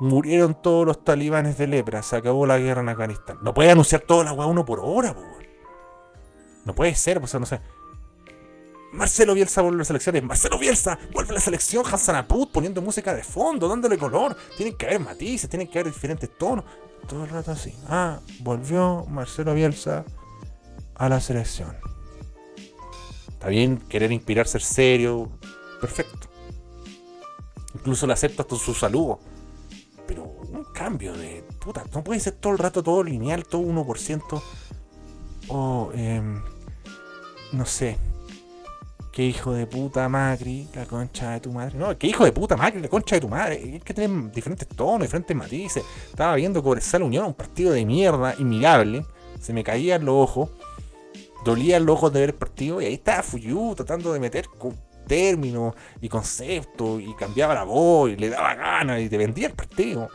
[0.00, 3.36] Murieron todos los talibanes de lepra, se acabó la guerra en Afganistán.
[3.42, 5.14] No puede anunciar toda la agua uno por hora,
[6.64, 7.60] No puede ser, pues, no sé.
[8.96, 10.22] Marcelo Bielsa vuelve a las elecciones.
[10.22, 11.84] Marcelo Bielsa vuelve a la selección.
[11.86, 14.34] Hassan Aput poniendo música de fondo, dándole color.
[14.56, 16.64] Tienen que haber matices, tienen que haber diferentes tonos.
[17.06, 17.74] Todo el rato así.
[17.88, 20.04] Ah, volvió Marcelo Bielsa
[20.94, 21.76] a la selección.
[23.28, 25.30] Está bien querer inspirar, ser serio.
[25.78, 26.28] Perfecto.
[27.74, 29.20] Incluso le acepto hasta su saludo.
[30.06, 31.44] Pero un cambio de.
[31.60, 34.42] Puta, no puede ser todo el rato todo lineal, todo 1%.
[35.48, 35.90] O.
[35.94, 36.42] Em,
[37.52, 37.98] no sé.
[39.16, 41.78] Qué hijo de puta Macri, la concha de tu madre.
[41.78, 43.58] No, qué hijo de puta Macri, la concha de tu madre.
[43.64, 45.82] Hay que tener diferentes tonos, diferentes matices.
[46.10, 49.06] Estaba viendo Cobresal Unión, un partido de mierda, inmirable.
[49.40, 50.50] Se me caían los ojos
[51.46, 54.48] dolía los ojos de ver el partido y ahí estaba Fuyu tratando de meter
[55.06, 59.54] términos y conceptos y cambiaba la voz y le daba ganas y te vendía el
[59.54, 60.10] partido.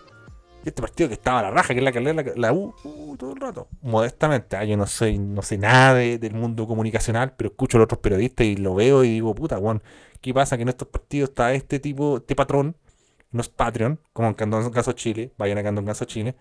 [0.63, 3.17] Este partido que estaba a la raja, que es la que la, la U uh,
[3.17, 3.67] todo el rato.
[3.82, 7.86] Modestamente, ah, yo no soy, no sé nada del mundo comunicacional, pero escucho a los
[7.86, 9.82] otros periodistas y lo veo y digo, puta, Juan,
[10.21, 10.58] ¿qué pasa?
[10.58, 12.76] Que en estos partidos está este tipo, este patrón,
[13.32, 16.36] no es Patreon, como en Candón Caso Chile, vayan a Candón Caso Chile.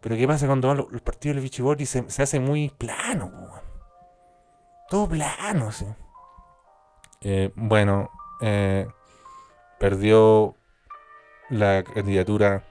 [0.00, 3.30] Pero ¿qué pasa cuando los, partidos del Bichibori se, se hace muy plano,
[4.92, 5.86] todo plano, sí.
[7.22, 8.10] Eh, bueno,
[8.42, 8.86] eh,
[9.78, 10.54] perdió
[11.48, 12.62] la candidatura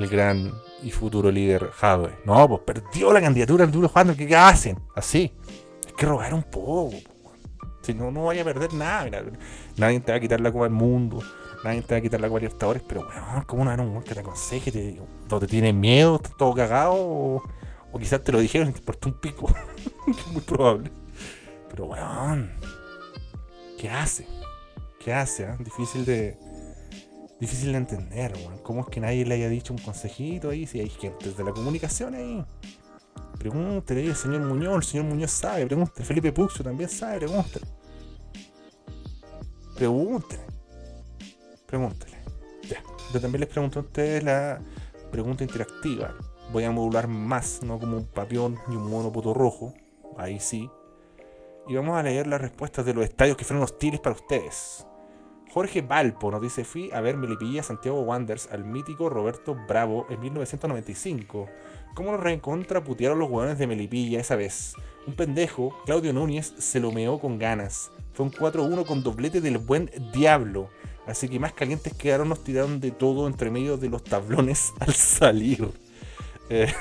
[0.00, 2.18] el gran y futuro líder Jadwe.
[2.24, 4.78] No, pues perdió la candidatura el duro Juan, ¿qué hacen?
[4.94, 5.32] Así.
[5.86, 6.96] Hay que rogar un poco.
[7.82, 9.22] Si no, no vaya a perder nada.
[9.76, 11.22] nadie te va a quitar la Copa del Mundo.
[11.64, 12.82] Nadie te va a quitar la Copa de Libertadores.
[12.86, 14.70] Pero, bueno, ¿cómo no era un que te aconseje?
[14.70, 16.16] Te, ¿O te tiene miedo?
[16.16, 16.94] ¿Estás todo cagado?
[16.94, 17.42] O,
[17.92, 19.48] o quizás te lo dijeron y te importó un pico.
[20.32, 20.90] Muy probable.
[21.70, 22.50] Pero weón.
[23.78, 24.26] ¿Qué hace?
[25.02, 25.46] ¿Qué hace?
[25.46, 25.56] Ah?
[25.58, 26.36] Difícil de.
[27.40, 28.58] Difícil de entender, weón.
[28.58, 30.66] ¿Cómo es que nadie le haya dicho un consejito ahí?
[30.66, 32.44] Si hay gente de la comunicación ahí.
[33.38, 36.06] Pregúntele el señor Muñoz, el señor Muñoz sabe, pregúntele.
[36.06, 37.66] Felipe Puxo también sabe, pregúntele.
[39.76, 40.42] Pregúntele.
[41.66, 42.18] Pregúntele.
[42.68, 42.82] Ya.
[43.14, 44.60] Yo también les pregunto a ustedes la
[45.10, 46.14] pregunta interactiva
[46.52, 49.74] voy a modular más, no como un papión ni un mono poto rojo.
[50.16, 50.70] Ahí sí.
[51.68, 54.86] Y vamos a leer las respuestas de los estadios que fueron hostiles para ustedes.
[55.52, 60.20] Jorge Valpo nos dice: Fui a ver Melipilla Santiago Wanderers al mítico Roberto Bravo en
[60.20, 61.48] 1995.
[61.94, 64.74] ¿Cómo nos recontraputearon los hueones de Melipilla esa vez?
[65.06, 67.90] Un pendejo, Claudio Núñez, se lo meó con ganas.
[68.12, 70.70] Fue un 4-1 con doblete del buen diablo.
[71.06, 74.94] Así que más calientes quedaron, nos tiraron de todo entre medio de los tablones al
[74.94, 75.68] salir.
[76.48, 76.72] Eh,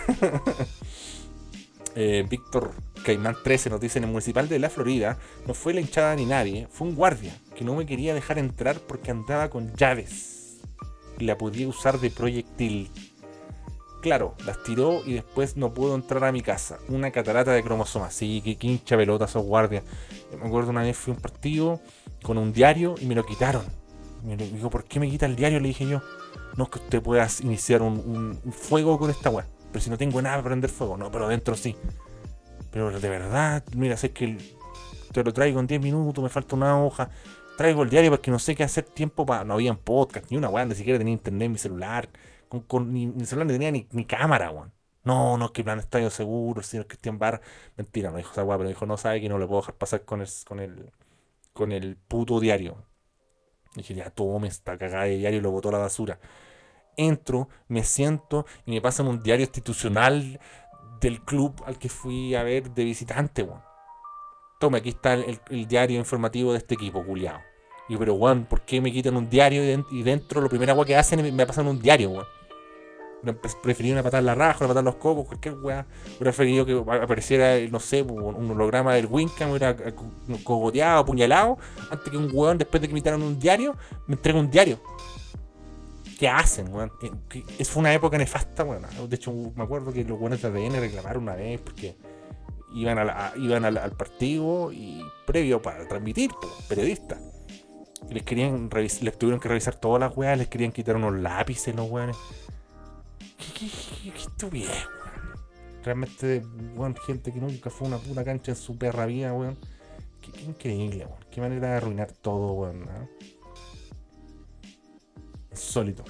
[1.95, 2.71] eh, Víctor
[3.03, 6.25] Caimán 13 nos dice en el municipal de la Florida no fue la hinchada ni
[6.25, 10.61] nadie, fue un guardia que no me quería dejar entrar porque andaba con llaves
[11.17, 12.89] y la podía usar de proyectil.
[14.01, 16.77] Claro, las tiró y después no pudo entrar a mi casa.
[16.87, 18.13] Una catarata de cromosomas.
[18.13, 19.83] Sí, que hincha pelota esos guardias.
[20.39, 21.81] me acuerdo una vez fui a un partido
[22.23, 23.65] con un diario y me lo quitaron.
[24.23, 25.59] Me dijo, ¿por qué me quita el diario?
[25.59, 26.01] Le dije yo.
[26.55, 29.45] No es que usted pueda iniciar un, fuego con esta weá.
[29.73, 30.95] Pero si no tengo nada para prender fuego.
[30.95, 31.75] No, pero dentro sí.
[32.71, 34.37] Pero de verdad, mira, sé que
[35.11, 37.09] te lo traigo en 10 minutos, me falta una hoja.
[37.59, 39.25] Traigo el diario porque no sé qué hacer tiempo.
[39.45, 42.09] No había podcast, ni una weá, ni siquiera tenía internet en mi celular
[42.85, 44.71] ni, mi celular no tenía ni, ni cámara, weón.
[45.03, 47.41] No, no, que plan estadio seguro, señor Cristian Bar.
[47.75, 50.05] Mentira, no dijo esa weá, pero dijo, no sabe que no le puedo dejar pasar
[50.05, 50.93] con el, con el,
[51.51, 52.85] con el puto diario.
[53.75, 56.17] dije, ya tome esta cagada de diario y lo botó a la basura.
[56.95, 60.39] Entro, me siento y me pasan un diario institucional
[61.01, 63.61] del club al que fui a ver de visitante, weón.
[64.59, 67.48] Tome, aquí está el, diario informativo de este equipo, culiado.
[67.89, 70.95] Y pero weón, ¿por qué me quitan un diario y, dentro lo primera weá que
[70.95, 72.25] hacen me, me pasan un diario, weón?
[73.61, 75.85] Preferí una patada en la raja, una patada en los cocos, cualquier weá.
[76.05, 79.75] Hubiera preferido que apareciera, no sé, un holograma del Wincan, hubiera
[80.43, 81.57] cogoteado, apuñalado,
[81.89, 83.75] antes que un weón, después de que me quitaron un diario,
[84.07, 84.79] me entregue un diario.
[86.17, 86.91] ¿Qué hacen, weón?
[87.57, 88.83] Es fue una época nefasta, weón.
[89.09, 91.97] De hecho, me acuerdo que los weones de ADN reclamaron una vez porque
[92.73, 96.31] iban, a iban al, partido y previo para transmitir,
[96.67, 97.19] periodistas.
[98.09, 101.89] Les querían les tuvieron que revisar todas las weas, les querían quitar unos lápices los
[101.89, 102.17] weones.
[103.37, 103.69] ¿Qué,
[104.07, 104.67] qué, weón?
[105.83, 106.43] Realmente,
[106.75, 109.57] weón, gente que nunca fue una puta cancha en su perra vida, weón.
[110.21, 111.25] Qué, increíble, weón.
[111.29, 112.87] Qué manera de arruinar todo, weón.
[115.51, 116.03] Insólito.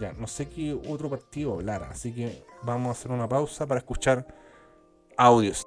[0.00, 3.78] Ya, no sé qué otro partido hablar, así que vamos a hacer una pausa para
[3.78, 4.26] escuchar
[5.16, 5.64] audios.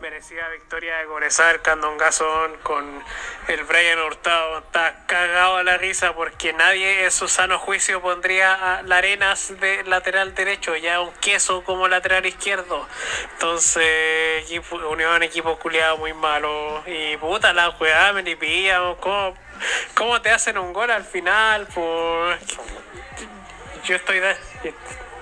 [0.00, 3.02] Merecida victoria de Gorezar, Candongazón con
[3.48, 4.58] el Brian Hurtado.
[4.58, 9.58] Está cagado a la risa porque nadie en su sano juicio pondría a la Arenas
[9.60, 12.86] de lateral derecho, ya un queso como lateral izquierdo.
[13.32, 16.82] Entonces, equipo, Unión, equipo culiado muy malo.
[16.86, 18.24] Y puta la jugada, me.
[19.00, 19.34] ¿Cómo,
[19.94, 21.66] ¿Cómo te hacen un gol al final?
[21.74, 22.38] Pues,
[23.84, 24.36] yo estoy de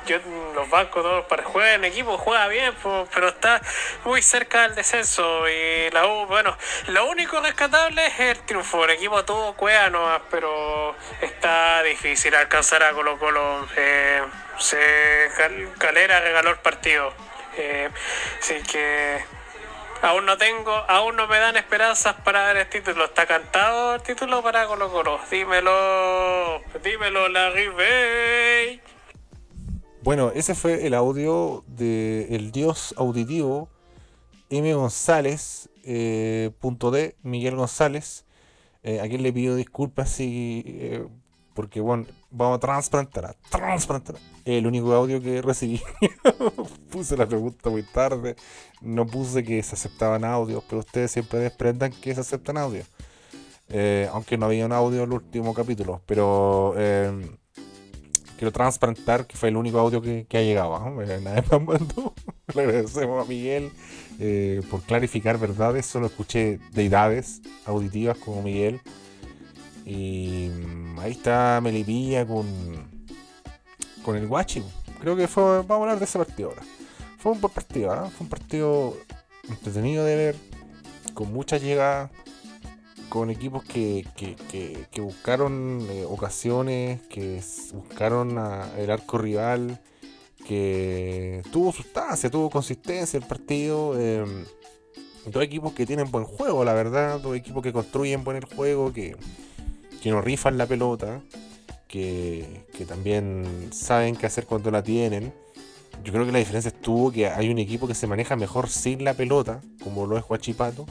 [0.07, 0.19] yo
[0.55, 2.75] los bancos todos para jugar en equipo juega bien
[3.13, 3.61] pero está
[4.05, 6.57] muy cerca del descenso y la U bueno
[6.89, 8.85] lo único rescatable es el triunfo.
[8.85, 13.67] El equipo tuvo cueva pero está difícil alcanzar a Colo Colo.
[13.77, 14.23] Eh,
[14.59, 15.31] se
[15.79, 17.13] Calera regaló el partido.
[17.57, 17.89] Eh,
[18.39, 19.25] así que
[20.03, 23.07] aún no tengo aún no me dan esperanzas para dar el título.
[23.07, 25.21] Está cantado el título para Colo Colo.
[25.31, 28.81] Dímelo dímelo la Bay
[30.07, 33.69] bueno, ese fue el audio del el dios auditivo
[34.51, 34.73] M.
[34.73, 38.25] González, eh, punto D, Miguel González,
[38.85, 41.09] eh, a le pido disculpas si, eh,
[41.55, 44.21] porque bueno, vamos a transplantar, a.
[44.45, 45.83] El único audio que recibí,
[46.93, 48.37] puse la pregunta muy tarde,
[48.83, 52.87] no puse que se aceptaban audios, pero ustedes siempre desprendan que se aceptan audios.
[54.13, 56.77] aunque no había un audio en el último capítulo, pero
[58.37, 61.03] quiero transparentar que fue el único audio que, ha llegado.
[61.03, 61.21] ¿eh?
[61.23, 62.15] Nadie más mandó.
[62.55, 63.71] Le agradecemos a Miguel
[64.19, 65.87] eh, por clarificar verdades.
[65.87, 68.81] Solo escuché deidades auditivas como Miguel.
[69.85, 72.47] Y mm, ahí está Melipilla con,
[74.05, 74.63] con el Guachi.
[75.01, 75.43] Creo que fue.
[75.63, 76.63] Vamos a hablar de ese partido ahora.
[77.19, 78.11] Fue un buen partido, ¿eh?
[78.11, 78.97] fue un partido
[79.49, 80.37] entretenido de ver,
[81.15, 82.11] con muchas llegadas
[83.09, 84.05] con equipos que,
[84.99, 87.41] buscaron eh, ocasiones, que
[87.73, 88.39] buscaron
[88.77, 89.81] el arco rival,
[90.47, 93.99] que tuvo sustancia, tuvo consistencia el partido.
[94.01, 94.45] Em,
[95.27, 98.93] dos equipos que tienen buen juego, la verdad, dos equipos que construyen buen el juego,
[98.93, 99.17] que,
[100.03, 101.21] que no rifan la pelota,
[101.89, 105.33] que, que también saben qué hacer cuando la tienen.
[106.05, 109.03] Yo creo que la diferencia estuvo que hay un equipo que se maneja mejor sin
[109.03, 110.87] la pelota, como lo es Huachipato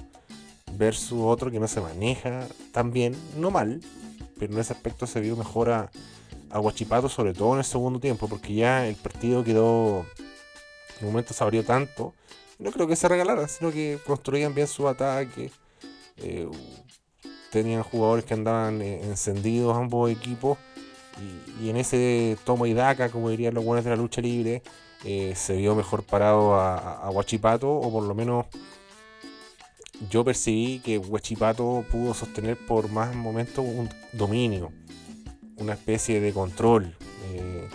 [0.73, 3.81] versus otro que no se maneja tan bien, no mal,
[4.39, 5.91] pero en ese aspecto se vio mejor a,
[6.49, 10.05] a sobre todo en el segundo tiempo, porque ya el partido quedó,
[10.99, 12.13] en un momento se abrió tanto,
[12.59, 15.51] no creo que se regalara, sino que construían bien su ataque,
[16.17, 16.47] eh,
[17.51, 20.57] tenían jugadores que andaban eh, encendidos ambos equipos,
[21.61, 24.61] y, en ese toma y daca, como dirían los buenos de la lucha libre,
[25.05, 28.47] eh, se vio mejor parado a, a o por lo menos
[30.09, 34.71] yo percibí que Huachipato pudo sostener por más momentos un dominio,
[35.57, 36.95] una especie de control.
[37.31, 37.67] Eh,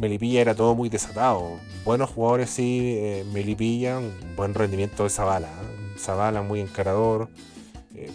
[0.00, 1.58] Melipilla era todo muy desatado.
[1.84, 5.48] Buenos jugadores sí, eh, Melipilla, un buen rendimiento de Zavala.
[5.48, 5.98] ¿eh?
[5.98, 7.28] Zavala muy encarador,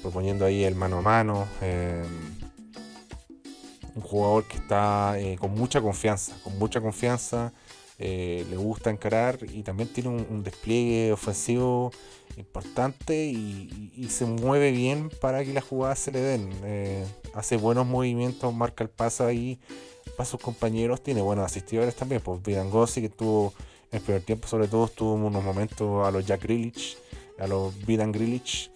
[0.02, 1.48] proponiendo ahí el mano a mano.
[3.96, 7.54] un jugador que está eh, con mucha confianza, con mucha confianza,
[8.02, 11.92] eh, le gusta encarar y también tiene un, despliegue ofensivo
[12.40, 16.50] importante y, se mueve bien para que las jugadas se le den.
[16.64, 19.60] Eh, hace buenos movimientos, marca el paso ahí
[20.18, 23.54] para sus compañeros, tiene buenos asistidores también, pues Vidangosi que tuvo
[23.92, 26.98] en el primer tiempo sobre todo tuvo unos momentos a los Jack Grilich,
[27.40, 28.72] a los Vidan Grilich.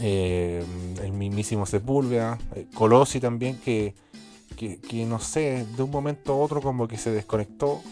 [0.00, 2.38] el mismísimo Sepúlveda,
[2.74, 3.94] Colosi también que
[4.56, 7.82] que, no sé, de un momento a otro como que se desconectó.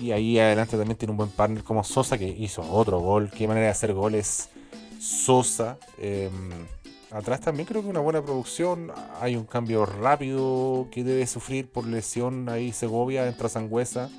[0.00, 3.30] Y ahí adelante también tiene un buen partner como Sosa que hizo otro gol.
[3.30, 4.48] Qué manera de hacer goles
[5.00, 5.78] Sosa.
[5.98, 6.50] Em,
[7.10, 8.90] atrás también creo que una buena producción.
[9.20, 14.10] Hay un cambio rápido que debe sufrir por lesión ahí Segovia, entra Sangüesa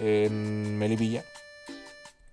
[0.00, 1.24] en Melipilla.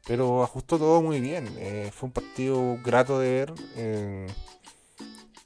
[0.08, 1.47] Pero ajustó todo muy bien.
[1.58, 3.53] Eh, fue un partido grato de ver.
[3.76, 4.28] Em,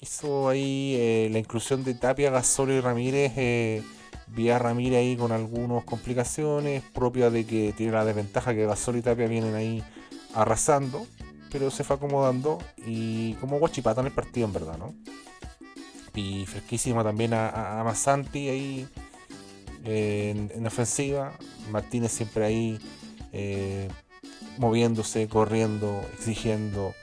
[0.01, 3.83] hizo ahí eh, la inclusión de Tapia, Gasol y Ramírez.
[4.29, 8.97] Eh, vía Ramírez ahí con algunas complicaciones propias de que tiene la desventaja que Gasol
[8.97, 9.83] y vienen ahí
[10.33, 11.05] arrasando,
[11.51, 14.93] pero se fue acomodando y como guachipata en el partido en verdad, ¿no?
[16.15, 18.87] Y fresquísima también a, Masanti ahí
[19.85, 21.33] eh, en, ofensiva,
[21.71, 22.79] Martínez siempre ahí
[24.57, 26.93] moviéndose, corriendo, exigiendo.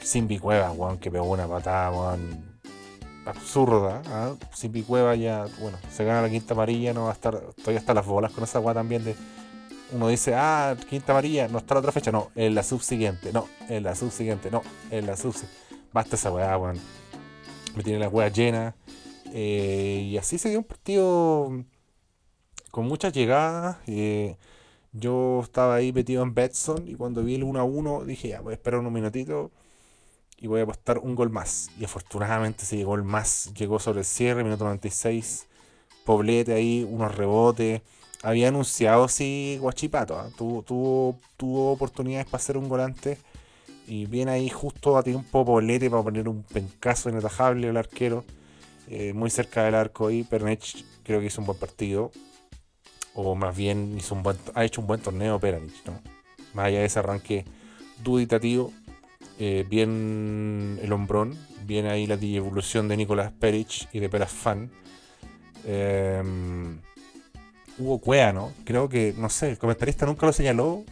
[0.00, 2.53] Simbi Cueva, Juan, que pegó una patada, Juan,
[3.24, 4.02] absurda.
[4.06, 4.34] ¿ah?
[4.52, 7.94] Simbi Cueva ya, bueno, se gana la quinta amarilla, no va a estar, todavía está
[7.94, 9.16] las bolas con esa agua también de.
[9.92, 13.46] Uno dice, ah, quinta amarilla, no está la otra fecha, no, en la subsiguiente, no,
[13.68, 15.56] en la subsiguiente, no, en la subsiguiente.
[15.92, 16.76] Basta esa weá, Juan.
[17.76, 18.74] Me tiene la weá llena.
[19.32, 21.64] Eh, y así se dio un partido
[22.72, 23.76] con muchas llegadas.
[23.86, 24.36] Eh,
[24.92, 28.40] yo estaba ahí metido en Betson y cuando vi el 1 a 1 dije, ya,
[28.40, 29.50] voy a esperar unos minutitos
[30.44, 31.70] y voy a apostar un gol más.
[31.80, 35.46] Y afortunadamente se llegó el más, llegó sobre el cierre, minuto 96.
[36.04, 37.80] Poblete ahí, unos rebotes.
[38.22, 40.18] Había anunciado, sí, Guachipato.
[40.18, 40.28] ¿ah?
[40.36, 43.16] Tuvo, tuvo, tuvo, oportunidades para hacer un volante.
[43.86, 48.22] Y viene ahí justo a tiempo Poblete para poner un pencazo inatajable al arquero.
[48.88, 50.24] Eh, muy cerca del arco ahí.
[50.24, 52.10] Pernech creo que hizo un buen partido.
[53.14, 56.02] O más bien hizo un buen, ha hecho un buen torneo Peranich, ¿no?
[56.52, 57.46] Más allá de ese arranque
[58.02, 58.74] duditativo
[59.38, 64.70] eh, bien el hombrón, bien ahí la evolución de Nicolás Perich y de Peras Fan.
[67.76, 68.52] Hubo cuea, ¿no?
[68.64, 70.84] Creo que, no sé, el comentarista nunca lo señaló,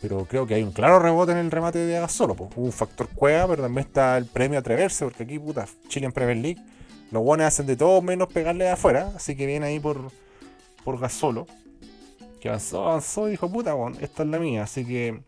[0.00, 2.36] pero creo que hay un claro rebote en el remate de Agasolo.
[2.36, 2.50] Pues.
[2.54, 6.12] Hubo un factor cueva, pero también está el premio atreverse, porque aquí, puta, Chile en
[6.12, 6.62] Premier League,
[7.10, 10.12] los buenos hacen de todo menos pegarle de afuera, así que viene ahí por,
[10.84, 11.48] por Gasolo,
[12.40, 15.20] que avanzó, avanzó y dijo, puta, bueno, esta es la mía, así que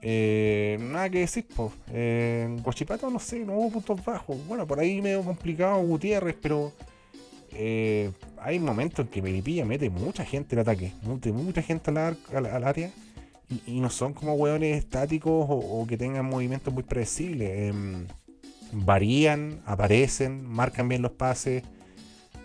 [0.00, 1.72] eh, nada que decir, pues.
[1.92, 4.36] en Guachipato no sé, no hubo puntos bajos.
[4.46, 6.72] Bueno, por ahí medio complicado Gutiérrez, pero
[7.52, 12.16] eh, hay momentos en que Melipilla mete mucha gente en ataque, mete mucha gente al,
[12.32, 12.90] al, área
[13.66, 17.70] y, no son como hueones estáticos o, que tengan movimientos muy predecibles.
[17.70, 18.06] Em,
[18.72, 21.62] varían, aparecen, marcan bien los pases.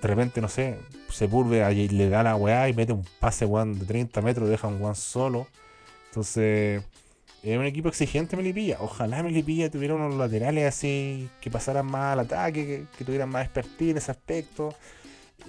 [0.01, 0.77] De repente, no sé,
[1.09, 4.49] se burve y le da la weá y mete un pase weón de 30 metros,
[4.49, 5.47] deja un weón solo.
[6.09, 6.83] Entonces
[7.43, 8.77] es un equipo exigente Melipilla.
[8.79, 13.91] Ojalá Melipilla tuviera unos laterales así, que pasaran más al ataque, que, tuvieran más expertise
[13.91, 14.73] en ese aspecto.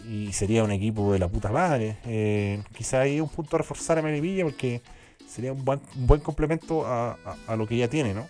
[0.09, 1.99] Y sería un equipo de la puta madre.
[2.05, 4.83] Eh, quizá hay un punto a reforzar a Melipilla porque
[5.29, 7.17] sería un buen, complemento a,
[7.57, 8.27] lo que ya tiene, ¿no?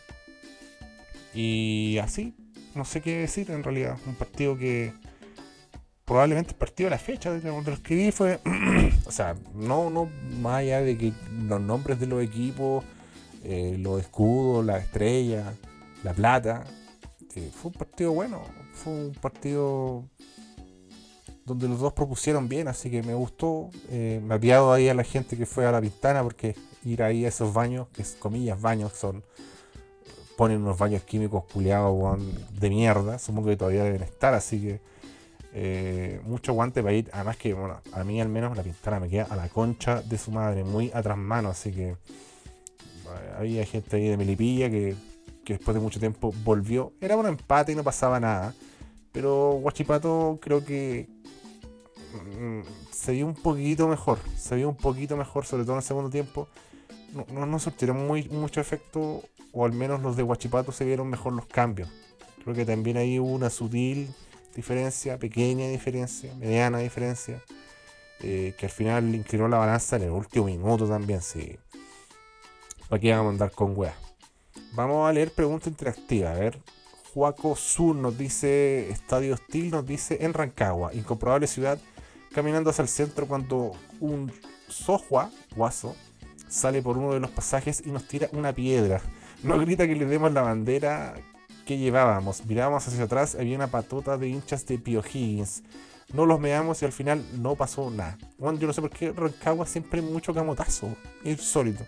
[1.33, 2.35] Y así,
[2.75, 3.97] no sé qué decir en realidad.
[4.07, 4.93] Un partido que
[6.05, 8.41] probablemente el partido de la fecha de lo que vi fue,
[9.07, 11.15] o sea, no, no más allá de que
[11.49, 12.85] los nombres de los equipos
[13.45, 15.53] eh, los escudos, la estrella,
[16.03, 16.65] la plata.
[17.37, 18.43] Eh, fue un partido bueno,
[18.73, 20.05] fue un partido
[21.45, 23.69] donde los dos propusieron bien, así que me gustó.
[23.91, 27.27] Eh, me apiado ahí a la gente que fue a la pintana porque ir ahí
[27.27, 29.23] a esos baños, que es comillas baños, son
[30.39, 32.19] ponen unos baños químicos culiados
[32.59, 34.61] de mierda, supongo que todavía deben estar, así
[35.53, 39.09] que mucho guante para ir, además que bueno, a mí al menos la pintana me
[39.09, 41.97] queda a la concha de su madre, muy atrás mano, así que
[43.39, 44.95] había gente ahí de Melipilla que,
[45.47, 46.93] después de mucho tiempo volvió.
[47.01, 48.55] Era un empate y no pasaba nada.
[49.13, 51.09] Pero Guachipato creo que
[52.39, 52.61] mm,
[52.91, 54.19] se vio un poquito mejor.
[54.37, 56.49] Se vio un poquito mejor, sobre todo en el segundo tiempo.
[57.33, 61.33] No, no, surtieron muy, mucho efecto, o al menos los de Guachipato se vieron mejor
[61.33, 61.89] los cambios.
[62.43, 64.13] Creo que también hay una sutil
[64.55, 67.41] diferencia, pequeña diferencia, mediana diferencia,
[68.21, 71.23] eh, que al final inclinó la balanza en el último minuto también.
[71.23, 71.57] Sí.
[72.91, 73.95] Aquí vamos a andar con weas?
[74.73, 76.31] Vamos a leer pregunta interactiva.
[76.31, 76.59] A ver,
[77.13, 81.79] Juaco Sur nos dice, Estadio Hostil nos dice, en Rancagua, incomprobable ciudad,
[82.33, 84.33] caminando hacia el centro cuando un
[84.69, 85.97] Sohua, guaso,
[86.49, 89.01] sale por uno de los pasajes y nos tira una piedra.
[89.43, 91.15] Nos grita que le demos la bandera
[91.67, 92.45] que llevábamos.
[92.45, 95.63] Mirábamos hacia atrás, había una patota de hinchas de Pio Higgins.
[96.13, 98.19] No los meamos y al final no pasó nada.
[98.39, 100.95] Bueno, yo no sé por qué Rancagua siempre mucho camotazo.
[101.25, 101.87] Es sólido.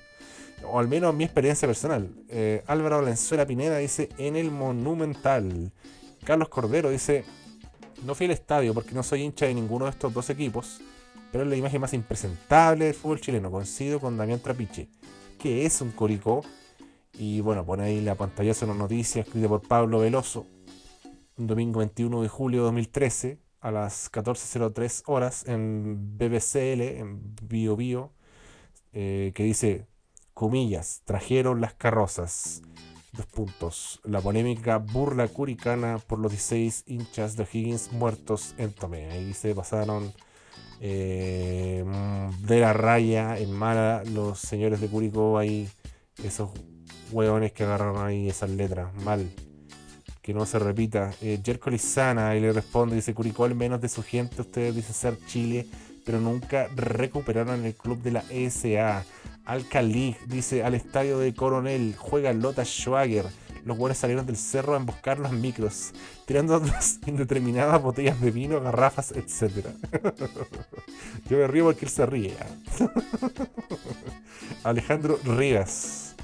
[0.64, 2.10] O al menos mi experiencia personal.
[2.28, 5.72] Eh, Álvaro Valenzuela Pineda dice en el Monumental.
[6.24, 7.24] Carlos Cordero dice,
[8.04, 10.80] no fui al estadio porque no soy hincha de ninguno de estos dos equipos,
[11.30, 13.50] pero es la imagen más impresentable del fútbol chileno.
[13.50, 14.88] Coincido con Damián Trapiche,
[15.38, 16.42] que es un coricó.
[17.18, 20.46] Y bueno, pone ahí la pantalla de una noticia escrita por Pablo Veloso,
[21.38, 27.74] un domingo 21 de julio de 2013, a las 14.03 horas en BBCL, en Bio
[27.76, 28.12] Bio,
[28.92, 29.86] eh, que dice,
[30.36, 32.60] comillas, trajeron las carrozas.
[33.14, 34.00] Dos puntos.
[34.04, 39.10] La polémica burla curicana por los 16 hinchas de Higgins muertos en Tomé.
[39.10, 40.12] Ahí se pasaron
[40.82, 41.82] eh,
[42.42, 45.70] de la raya en mala los señores de Curicó ahí,
[46.22, 46.50] esos
[47.10, 49.26] hueones que agarraron ahí esas letras, mal.
[50.20, 51.14] Que no se repita.
[51.22, 54.94] Eh, Jerko Lizana y le responde, dice Curicó al menos de su gente, ustedes dicen
[54.94, 55.66] ser Chile,
[56.04, 58.24] pero nunca recuperaron el club de la
[59.46, 59.52] ESA.
[59.52, 63.26] Alcalí dice al estadio de Coronel, juega Lota Schwager.
[63.64, 65.90] Los buenos salieron del cerro a emboscar los micros,
[66.24, 66.62] tirando
[67.06, 69.66] indeterminadas botellas de vino, garrafas, etc.
[71.28, 72.36] Yo me río porque él se ríe.
[74.64, 76.14] Alejandro Rivas.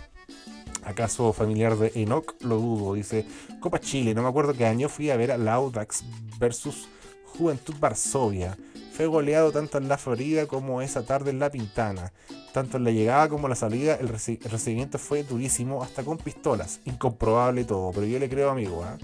[0.84, 2.34] ¿Acaso familiar de Enoch?
[2.42, 2.94] Lo dudo.
[2.94, 3.24] Dice,
[3.60, 6.04] Copa Chile, no me acuerdo qué año fui a ver a Audax
[6.38, 6.88] versus
[7.24, 8.56] Juventud Varsovia.
[8.96, 12.12] Fue goleado tanto en la Florida como esa tarde en la Pintana.
[12.52, 16.04] Tanto en la llegada como en la salida, el, reci- el recibimiento fue durísimo, hasta
[16.04, 16.80] con pistolas.
[16.84, 18.84] Incomprobable todo, pero yo le creo, amigo.
[18.84, 18.98] ¿ah?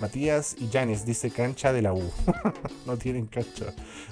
[0.00, 2.02] Matías y Janes dice cancha de la U.
[2.86, 3.66] no tienen cancha.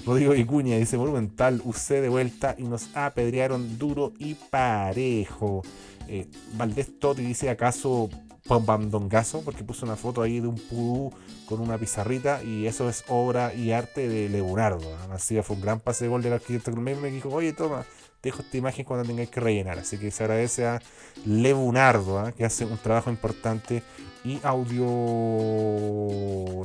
[0.04, 5.62] Rodrigo Vicuña dice monumental, UC de vuelta y nos apedrearon duro y parejo.
[6.08, 8.10] Eh, Valdés Totti dice acaso
[8.58, 11.12] Pambandongazo, porque puso una foto ahí de un pudú
[11.46, 14.86] con una pizarrita y eso es obra y arte de Leonardo.
[15.10, 17.84] Así fue un gran pase de gol del arquitecto que me dijo, oye, toma,
[18.22, 19.78] dejo esta imagen cuando tengáis que rellenar.
[19.78, 20.80] Así que se agradece a
[21.26, 22.32] Leonardo, ¿ah?
[22.32, 23.82] que hace un trabajo importante
[24.24, 24.84] y audio...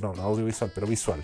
[0.01, 1.23] No, no audiovisual, pero visual.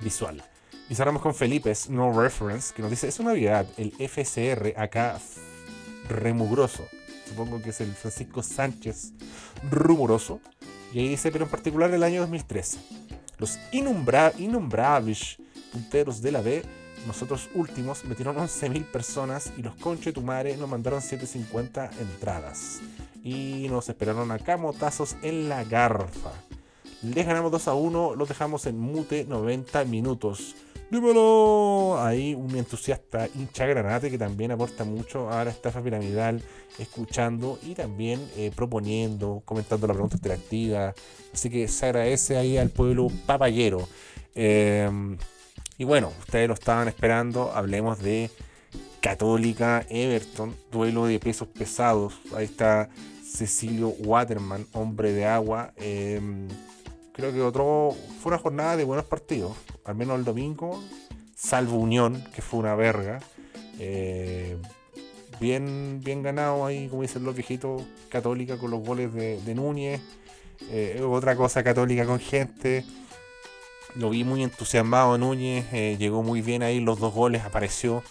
[0.00, 0.42] Visual.
[0.88, 5.18] Y cerramos con Felipe, No Reference, que nos dice, es una novedad, el FCR acá
[6.08, 6.84] remugroso.
[7.32, 9.14] Supongo que es el Francisco Sánchez
[9.70, 10.40] rumoroso.
[10.92, 12.78] Y ahí dice, pero en particular el año 2013.
[13.38, 15.38] Los inumbra innombrables
[15.72, 16.62] punteros de la B,
[17.06, 22.80] nosotros últimos, metieron 11.000 personas y los conchetumare nos mandaron 750 entradas.
[23.24, 26.32] Y nos esperaron a camotazos en la garfa.
[27.02, 30.54] Les ganamos 2 a 1, los dejamos en mute 90 minutos.
[30.88, 31.96] ¡Dímelo!
[31.98, 36.42] Ahí un entusiasta hincha granate que también aporta mucho a la estafa piramidal,
[36.78, 40.94] escuchando y también eh, proponiendo, comentando la pregunta interactiva.
[41.32, 43.88] Así que se agradece ahí al pueblo papayero.
[44.34, 44.88] Eh,
[45.78, 48.30] y bueno, ustedes lo estaban esperando, hablemos de
[49.00, 52.20] Católica Everton, duelo de pesos pesados.
[52.36, 52.88] Ahí está
[53.24, 55.72] Cecilio Waterman, hombre de agua.
[55.76, 56.20] Eh,
[57.12, 60.82] creo que otro fue una jornada de buenos partidos, al menos el domingo,
[61.34, 63.20] salvo Unión, que fue una verga.
[63.78, 64.56] Eh,
[65.40, 70.00] bien, bien ganado ahí, como dicen los viejitos, Católica con los goles de, Núñez.
[70.70, 72.84] Eh, otra cosa católica con gente.
[73.94, 78.02] Lo vi muy entusiasmado Núñez, eh, llegó muy bien ahí los dos goles, apareció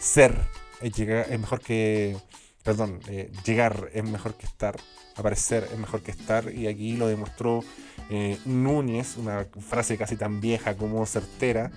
[0.00, 0.34] ser,
[0.80, 2.16] es, llegar, es mejor que,
[2.64, 4.76] perdón, eh, llegar es mejor que estar,
[5.14, 7.62] aparecer es mejor que estar y aquí lo demostró
[8.10, 11.70] eh, Núñez, una frase casi tan vieja como certera.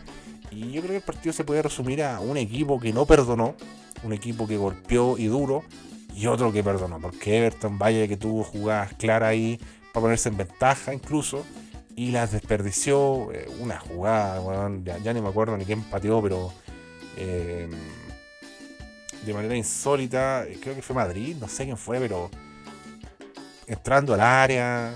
[0.51, 3.55] Y yo creo que el partido se puede resumir a un equipo que no perdonó,
[4.03, 5.63] un equipo que golpeó y duro,
[6.15, 9.59] y otro que perdonó, porque Everton, vaya que tuvo jugadas claras ahí
[9.93, 11.45] para ponerse en ventaja incluso,
[11.95, 13.31] y las desperdició.
[13.31, 16.51] eh, una jugada, weón, ya, ni me acuerdo ni quién pateó, pero
[17.17, 17.69] eh,
[19.25, 22.29] de manera insólita, creo que fue Madrid, no sé quién fue, pero
[23.67, 24.93] entrando al área,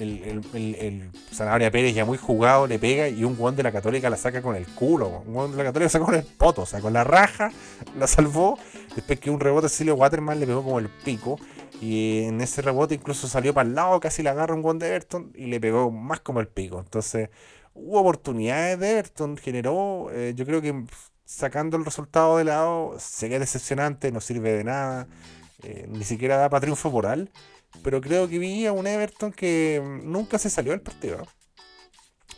[0.00, 3.72] el, el, el, Sanabria Pérez ya muy jugado le pega y un guón de la
[3.72, 5.22] Católica la saca con el culo.
[5.26, 7.50] Un guón de la Católica saca con el poto, o sea, con la raja
[7.98, 8.58] la salvó.
[8.94, 11.38] Después que un rebote Cecilio Waterman le pegó como el pico.
[11.80, 14.88] Y en ese rebote incluso salió para el lado, casi le agarra un guón de
[14.88, 16.78] Everton y le pegó más como el pico.
[16.80, 17.28] Entonces,
[17.74, 20.84] hubo oportunidades de Everton, generó, eh, yo creo que
[21.26, 25.06] sacando el resultado de lado, sería decepcionante, no sirve de nada,
[25.62, 27.30] eh, ni siquiera da para triunfo moral.
[27.82, 31.26] Pero creo que vi a un Everton que nunca se salió del partido.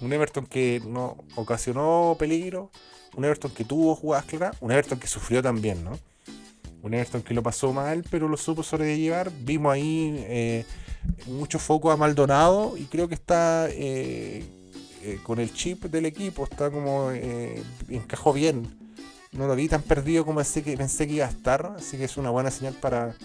[0.01, 2.71] Un Everton que no ocasionó peligro.
[3.17, 4.57] Un Everton que tuvo jugadas claras.
[4.61, 5.99] Un Everton que sufrió también, ¿no?
[6.83, 9.33] Un Everton que lo pasó mal, pero lo supo sobrellevar.
[9.41, 10.65] Vimos ahí eh,
[11.27, 14.45] mucho foco a Maldonado y creo que está eh,
[15.03, 16.45] eh, con el chip del equipo.
[16.45, 17.11] Está como
[17.89, 18.79] encajó bien.
[19.33, 21.75] No lo vi tan perdido como que, pensé que iba a estar.
[21.77, 23.17] Así que es una buena señal para,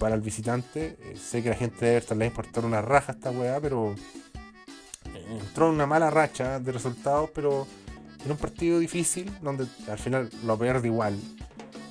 [0.00, 0.96] para el visitante.
[1.14, 3.94] sé que la gente de Everton le importar una raja a esta weá, pero
[5.30, 7.66] entró en una mala racha de resultados, pero
[8.24, 11.18] en un partido difícil donde al final lo pierde igual.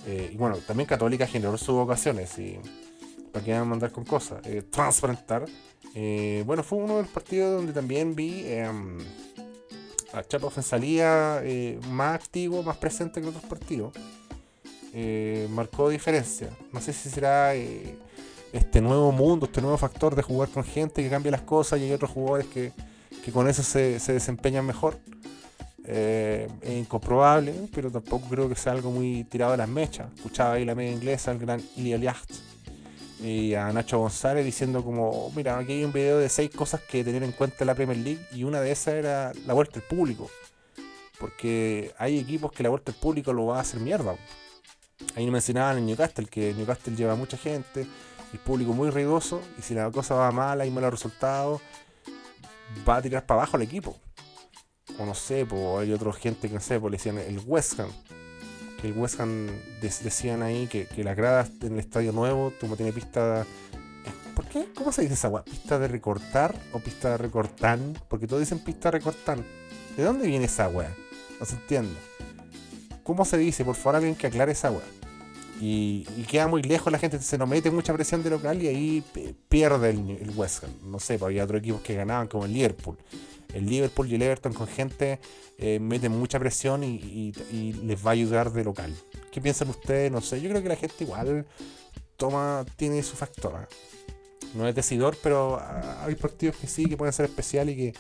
[0.08, 2.60] Eh, y bueno, también Católica generó sus ocasiones y
[3.32, 4.44] para que van a mandar con cosas.
[4.46, 5.46] Eh, transparentar.
[5.94, 8.98] Eh, bueno, fue uno de los partidos donde también vi em,
[10.14, 11.44] a Chapo Fensalía
[11.90, 13.94] más activo, más presente que en otros partidos.
[15.50, 16.50] Marcó diferencia.
[16.74, 21.10] No sé si será este nuevo mundo, este nuevo factor de jugar con gente que
[21.10, 22.72] cambia las cosas y hay otros jugadores que,
[23.32, 24.98] con eso se, se desempeñan mejor.
[25.86, 30.08] Eh, es incomprobable, pero tampoco creo que sea algo muy tirado de las mechas.
[30.16, 32.32] Escuchaba ahí la media inglesa, el gran Ilya Liacht
[33.22, 37.04] y a Nacho González diciendo como, mira, aquí hay un video de seis cosas que
[37.04, 39.86] tener en cuenta en la Premier League y una de esas era la vuelta al
[39.86, 40.30] público.
[41.20, 44.16] Porque hay equipos que la vuelta al público lo va a hacer mierda.
[45.16, 47.88] Ahí no mencionaban en Newcastle, que Newcastle lleva mucha gente,
[48.34, 51.62] el público muy ruidoso, y si la cosa va mal, hay malos resultados,
[52.88, 53.96] va a tirar para abajo el equipo
[55.00, 57.80] o no sé, pues hay otra gente que no sé, pues le decían el West
[57.80, 57.90] Ham.
[58.84, 59.48] El West Ham
[59.82, 63.46] decían ahí que, que las gradas en el estadio nuevo, como tiene pista.
[64.36, 64.68] ¿Por qué?
[64.74, 65.44] ¿Cómo se dice esa weá?
[65.44, 67.94] ¿Pista de recortar o pista de recortan?
[68.08, 69.46] Porque todos dicen pista de recortan.
[69.98, 70.94] ¿De dónde viene esa weá?
[71.40, 72.09] No se entiende.
[73.10, 73.66] ¿Cómo se dice?
[73.66, 74.84] Por favor, alguien que aclare esa weá.
[75.60, 79.04] Y, queda muy lejos la gente, se nos mete mucha presión de local y ahí
[79.50, 80.70] pierde el, West Ham.
[80.84, 83.00] No sé, pues había otros equipos que ganaban como el Liverpool
[83.56, 85.20] el Liverpool y el Everton con gente
[85.58, 87.34] eh, meten mucha presión y,
[87.84, 88.96] les va a ayudar de local.
[89.32, 90.12] ¿Qué piensan ustedes?
[90.12, 91.48] No sé, yo creo que la gente igual
[92.16, 93.56] toma, tiene su factor.
[93.56, 93.68] ¿ah?
[94.54, 95.60] No es decidor, pero
[96.06, 97.94] hay partidos que sí, que pueden ser especiales y que,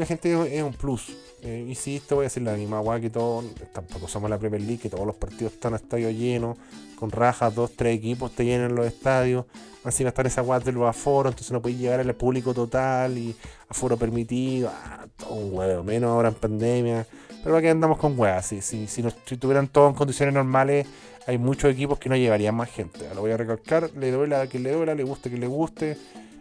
[0.00, 1.16] que la gente es un plus.
[1.42, 3.42] Eh, insisto, voy a decir la misma guay que todo,
[3.72, 6.56] tampoco somos la Premier League, que todos los partidos están a estadio lleno,
[6.96, 9.46] con rajas, dos, tres equipos te llenan los estadios.
[9.84, 12.52] Así va a estar esa guay de los aforos, entonces no puedes llegar al público
[12.52, 13.34] total y
[13.68, 14.70] aforo permitido.
[14.70, 17.06] Ah, todo un huevo, menos ahora en pandemia.
[17.42, 18.46] Pero aquí andamos con huevas.
[18.46, 20.86] Si, si, si, si tuvieran todo en condiciones normales,
[21.26, 23.06] hay muchos equipos que no llevarían más gente.
[23.14, 25.96] Lo voy a recalcar, le duela a quien le duela, le guste que le guste.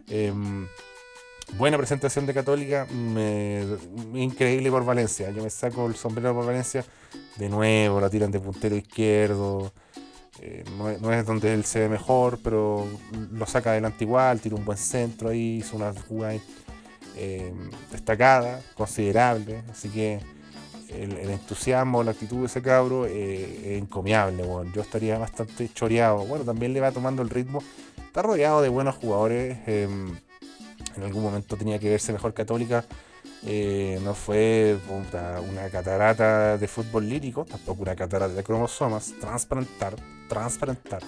[0.10, 0.68] Em,
[1.58, 2.88] buena presentación de Católica,
[4.14, 5.30] increíble por Valencia.
[5.32, 6.86] Yo me saco el sombrero por Valencia.
[7.38, 9.72] De nuevo, la tiran de puntero izquierdo.
[10.42, 12.88] Eh, no, es, donde él se ve mejor, pero
[13.32, 16.40] lo saca adelante igual, tira un buen centro ahí, hizo una jugada
[17.18, 17.54] eh,
[17.92, 20.20] destacada, considerable, así que
[20.90, 24.44] el, entusiasmo, la actitud de ese cabro eh, es encomiable,
[24.74, 27.62] yo estaría bastante choreado, bueno, también le va tomando el ritmo,
[27.98, 30.16] está rodeado de buenos jugadores, em,
[31.00, 32.86] en algún momento tenía que verse mejor católica,
[33.46, 34.78] eh, no fue
[35.50, 39.96] una catarata de fútbol lírico, tampoco una catarata de cromosomas, transparentar,
[40.28, 41.02] transparentar.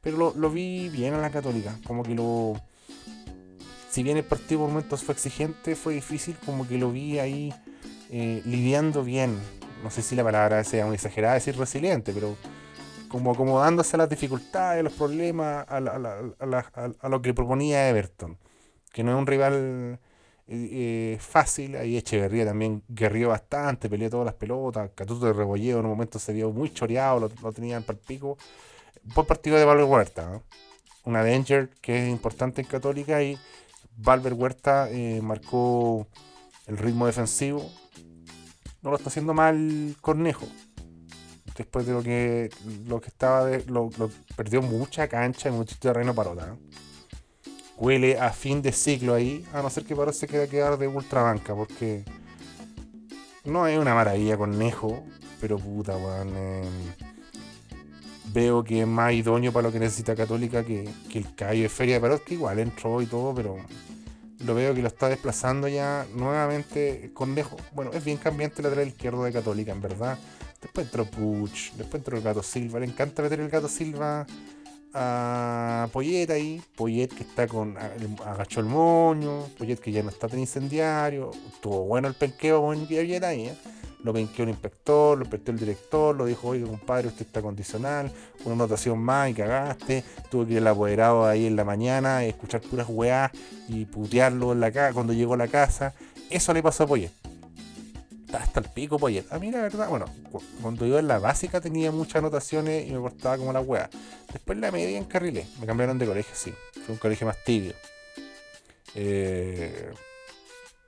[0.00, 2.54] Pero lo, vi bien en la católica, como que lo...
[3.90, 7.54] Si bien el partido por momentos fue exigente, fue difícil, como que lo vi ahí
[8.10, 9.38] eh, lidiando bien.
[9.82, 12.36] No sé si la palabra sea muy exagerada, decir resiliente, pero
[13.08, 15.76] como acomodándose a las dificultades, a los problemas, a,
[17.00, 18.36] a lo que proponía Everton.
[18.94, 19.98] Que no es un rival
[20.46, 21.74] eh, fácil.
[21.76, 24.90] Ahí Echeverría también guerrió bastante, peleó todas las pelotas.
[24.94, 28.04] Catuto de Rebolleo en un momento se vio muy choreado, lo, lo tenían para el
[28.06, 28.38] pico.
[29.02, 30.40] Buen partido de Valver Huerta.
[31.04, 33.36] Una Danger que es importante en Católica y
[33.96, 36.06] Valver Huerta eh, marcó
[36.66, 37.68] el ritmo defensivo.
[38.80, 40.46] No lo está haciendo mal Cornejo.
[41.56, 42.50] Después de lo que
[42.86, 43.90] lo que estaba de, lo,
[44.36, 46.56] perdió mucha cancha y mucho terreno para otra
[47.76, 50.78] huele a fin de ciclo ahí, a no ser que parece que va a quedar
[50.78, 52.04] de ultrabanca, porque
[53.44, 55.04] no es una maravilla con Nejo,
[55.40, 56.36] pero puta, weón.
[56.36, 56.64] Em,
[58.32, 62.00] veo que es más idóneo para lo que necesita Católica que, el Cayo de Feria
[62.00, 63.56] de que igual entró y todo, pero
[64.40, 67.56] lo veo que lo está desplazando ya nuevamente con Nejo.
[67.72, 70.18] Bueno, es bien cambiante el lateral izquierdo de Católica, en verdad.
[70.60, 72.80] Después entró Puch, después entró el Gato Silva.
[72.80, 74.26] Le encanta meter el Gato Silva
[74.94, 80.28] a Poyet ahí, Poyet que está con agachó el moño, Poyet que ya no está
[80.28, 83.56] tan incendiario, tuvo bueno el penqueo con Poyet ahí, ¿eh?
[84.04, 88.12] lo penqueó el inspector, lo penqueó el director, lo dijo, oye compadre, usted está condicional,
[88.44, 92.60] una anotación más y cagaste, tuvo que ir el apoderado ahí en la mañana, escuchar
[92.60, 93.32] puras weás
[93.66, 95.94] y putearlo en la casa cuando llegó a la casa.
[96.30, 97.23] Eso le pasó a Poyet.
[98.42, 99.26] Hasta el pico Poyet.
[99.30, 100.06] A mí la verdad, bueno,
[100.60, 103.88] cuando iba en la básica tenía muchas anotaciones y me portaba como la weá.
[104.32, 106.52] Después la media encarrilé, me cambiaron de colegio, sí.
[106.84, 107.74] Fue un colegio más tibio.
[108.94, 109.92] Eh,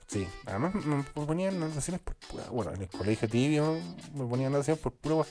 [0.09, 2.45] Sí, además me ponían anotaciones por pura.
[2.51, 3.77] Bueno, en el colegio tibio
[4.15, 5.29] me ponían anotaciones por pura.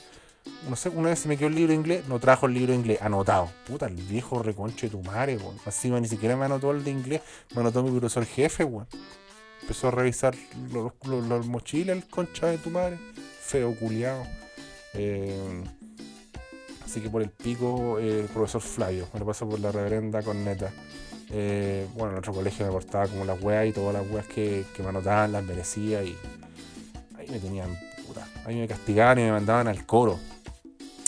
[0.68, 2.72] No sé, una vez se me quedó el libro de inglés, no trajo el libro
[2.72, 3.50] de inglés anotado.
[3.66, 5.58] Puta, el viejo reconche de tu madre, weón.
[5.64, 7.22] Así ni siquiera me anotó el de inglés,
[7.54, 8.86] me anotó mi profesor jefe, weón.
[9.66, 10.32] Empezó a revisar
[10.72, 13.00] los, los, mochilas, el concha de tu madre.
[13.40, 14.22] Feo, culiado.
[14.94, 15.64] Eh,
[16.84, 19.08] así que por el pico, eh, el profesor Flavio.
[19.12, 20.70] Me lo paso por la reverenda con neta.
[21.30, 24.64] Eh, bueno, en otro colegio me portaba como las weas y todas las weas que,
[24.78, 26.16] me anotaban las merecía y
[27.18, 28.24] ahí me tenían puta.
[28.44, 30.20] Ahí me castigaban y me mandaban al coro.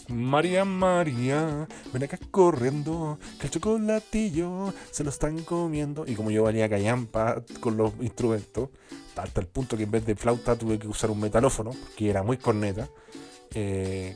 [0.09, 6.05] María, María, ven acá corriendo, que el chocolatillo se lo están comiendo.
[6.07, 8.71] Y como yo valía callampa con los instrumentos,
[9.17, 12.23] hasta el punto que en vez de flauta tuve que usar un metalófono, que era
[12.23, 12.89] muy corneta
[13.55, 14.15] eh,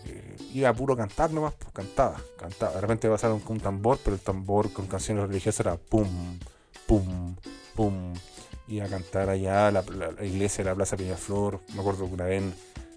[0.52, 2.72] iba a puro cantar nomás, pues cantaba, cantaba.
[2.74, 6.38] De repente pasaron con un tambor, pero el tambor con canciones religiosas era pum,
[6.86, 7.36] pum,
[7.74, 8.14] pum.
[8.68, 11.60] Iba a cantar allá la, la, iglesia de la Plaza Peñaflor.
[11.74, 12.42] Me acuerdo que una vez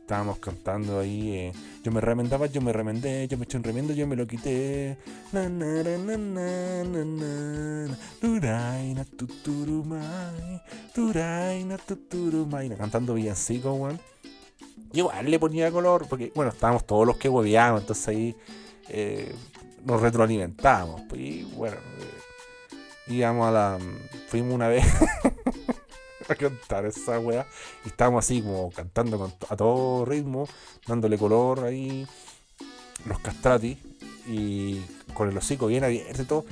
[0.06, 1.34] estábamos cantando ahí.
[1.34, 1.52] Eh,
[1.84, 4.98] yo me remendaba, yo me remendé, yo me eché un remiendo, yo me lo quité.
[5.34, 10.62] Na, na, na, na, na, na, Duraina tuturumay,
[10.96, 12.70] Duraina tuturumay.
[12.78, 14.00] Cantando villancico, weón
[14.94, 18.36] igual le ponía color, porque bueno, estábamos todos los que hueveábamos, entonces ahí
[18.90, 19.34] eh,
[19.84, 21.02] nos retroalimentábamos.
[21.10, 23.80] Pues, y bueno, eh, íbamos a la.
[24.28, 24.86] Fuimos una vez
[26.34, 27.46] a cantar esa weá,
[27.86, 30.48] y estábamos así como cantando a todo ritmo,
[30.88, 32.08] dándole color ahí,
[33.06, 33.78] los castrati,
[34.28, 34.82] y
[35.14, 36.46] con el hocico bien abierto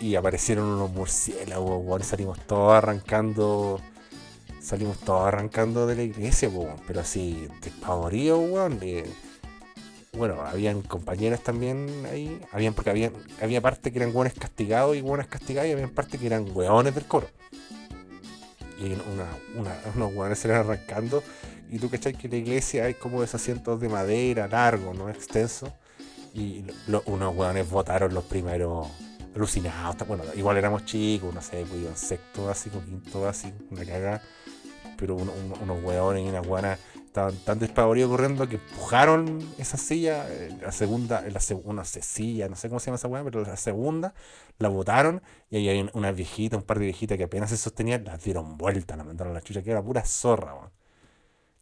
[0.00, 3.80] y aparecieron unos murciélagos, salimos todos arrancando
[4.60, 6.50] salimos todos arrancando de la iglesia,
[6.86, 8.78] pero así, despavorido, weón.
[10.12, 13.10] bueno, habían compañeras también ahí, habían, porque había,
[13.40, 16.94] había parte que eran weones castigados y weones castigados, y había parte que eran weones
[16.94, 17.28] del coro.
[18.80, 18.94] Y
[19.94, 21.22] unos weones se arrancando,
[21.70, 23.40] y tú cachai que en la iglesia hay como esos
[23.80, 25.08] de madera largos, ¿no?
[25.08, 25.72] Extenso.
[26.34, 26.64] Y
[27.06, 28.88] unos weones votaron los primeros
[29.34, 29.96] alucinados.
[30.08, 34.22] Bueno, igual éramos chicos, no sé, pues iban sexto básico, quinto básico, una cagada
[35.00, 36.78] pero unos hueones y unas guanas
[37.10, 42.54] estaban tan despavoridos corriendo que empujaron esa silla, eh, la segunda, la segunda silla, no
[42.54, 44.14] sé cómo se llama esa hueá, pero la segunda
[44.58, 48.04] la botaron y ahí hay una viejita, un par de viejitas que apenas se sostenían,
[48.04, 50.54] las dieron vuelta, la mandaron a la chucha, que era pura zorra,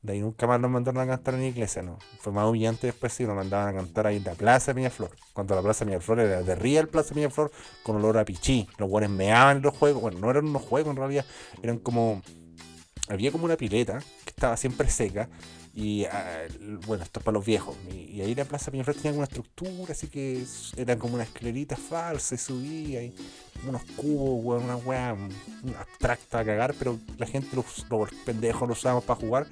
[0.03, 1.99] De ahí nunca más nos mandaron a cantar en la iglesia, ¿no?
[2.21, 5.13] Fue más humillante después sí, nos mandaban a cantar ahí en la Plaza de Flor
[5.33, 7.51] Cuando la Plaza de Flor era de Real Plaza de Flor
[7.83, 8.69] con olor a pichí.
[8.77, 10.03] Los buenos meaban los juegos.
[10.03, 11.25] Bueno, no eran unos juegos en realidad,
[11.63, 12.23] eran como
[13.09, 15.29] había como una pileta que estaba siempre seca.
[15.75, 16.47] Y ah,
[16.87, 17.77] bueno, esto es para los viejos.
[17.93, 20.45] Y, ahí la Plaza Peñaflor tenía una estructura, así que
[20.77, 23.15] eran como una esclerita falsa y subía, y
[23.67, 25.17] unos cubos, una weá
[25.79, 29.47] abstracta a cagar, pero la gente, los, los pendejos, lo usábamos para jugar.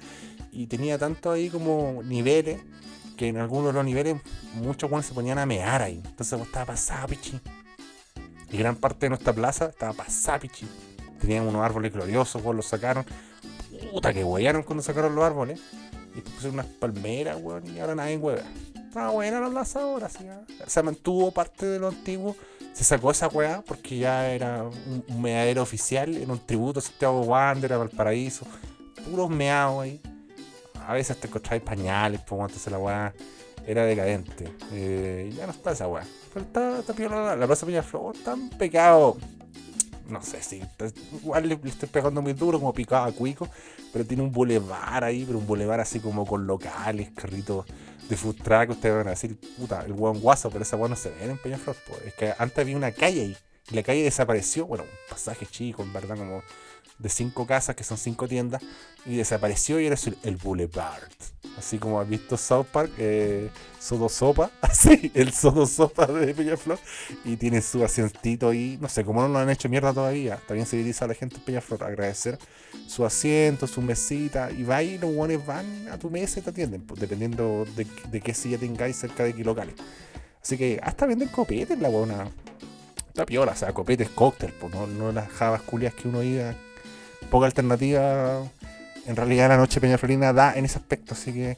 [0.51, 2.59] Y tenía tanto ahí como niveles,
[3.15, 4.17] que en algunos de los niveles
[4.53, 6.01] muchos weones se ponían a mear ahí.
[6.05, 7.39] Entonces estaba pasada pichi.
[8.51, 10.67] Y gran parte de nuestra plaza estaba pasada pichi.
[11.19, 13.05] Tenían unos árboles gloriosos, los sacaron
[13.91, 15.59] puta que huearon cuando sacaron los árboles.
[16.15, 18.41] Y pusieron unas palmeras, weón, y ahora nadie hueva.
[18.75, 20.25] Estaba buena la plaza ahora, sí.
[20.65, 22.35] Se mantuvo parte de lo antiguo.
[22.73, 26.81] Se sacó esa weá porque ya era un, un meadero oficial, era un tributo a
[26.81, 28.45] Santiago Wander, a Valparaíso.
[29.09, 30.01] Puros meados ahí.
[30.87, 33.13] A veces te encontráis pañales, pues antes la weá
[33.67, 34.51] era decadente.
[34.71, 36.03] Eh, ya no está esa weá.
[36.33, 39.17] Pero está, está la, la Plaza Peñaflor, tan pecado
[40.09, 40.61] no sé si
[41.13, 43.47] igual le, estoy pegando muy duro como picado a cuico,
[43.91, 47.65] pero tiene un bulevar ahí, pero un bulevar así como con locales, carritos
[48.09, 50.95] de food truck, ustedes van a decir, puta, el buen guaso, pero esa weá no
[50.95, 52.01] se ve en Peñaflor, pues.
[52.05, 53.37] es que antes había una calle ahí,
[53.69, 56.41] y la calle desapareció, bueno, un pasaje chico, en verdad, como
[56.99, 58.61] de cinco casas, que son cinco tiendas,
[59.05, 61.03] y desapareció y era el, Boulevard.
[61.57, 66.79] Así como has visto South Park, eh, Sodo Sopa, así, el Sodo Sopa de Peñaflor,
[67.23, 70.67] y tiene su asientito ahí, no sé cómo no lo han hecho mierda todavía, también
[70.67, 72.37] se dirige a la gente en Peñaflor, agradecer
[72.87, 76.49] su asiento, su mesita, y va y los guanes van a tu mesa y te
[76.49, 79.75] atienden, pues, dependiendo de, qué silla tengáis cerca de qué locales.
[80.41, 82.29] Así que hasta venden copetes la buena.
[83.07, 86.55] Está piola, o sea, copetes cóctel, pues no, no las jabas culias que uno iba
[87.29, 88.43] poca alternativa
[89.07, 91.57] en realidad la noche Peñaflorina da en ese aspecto, así que eh,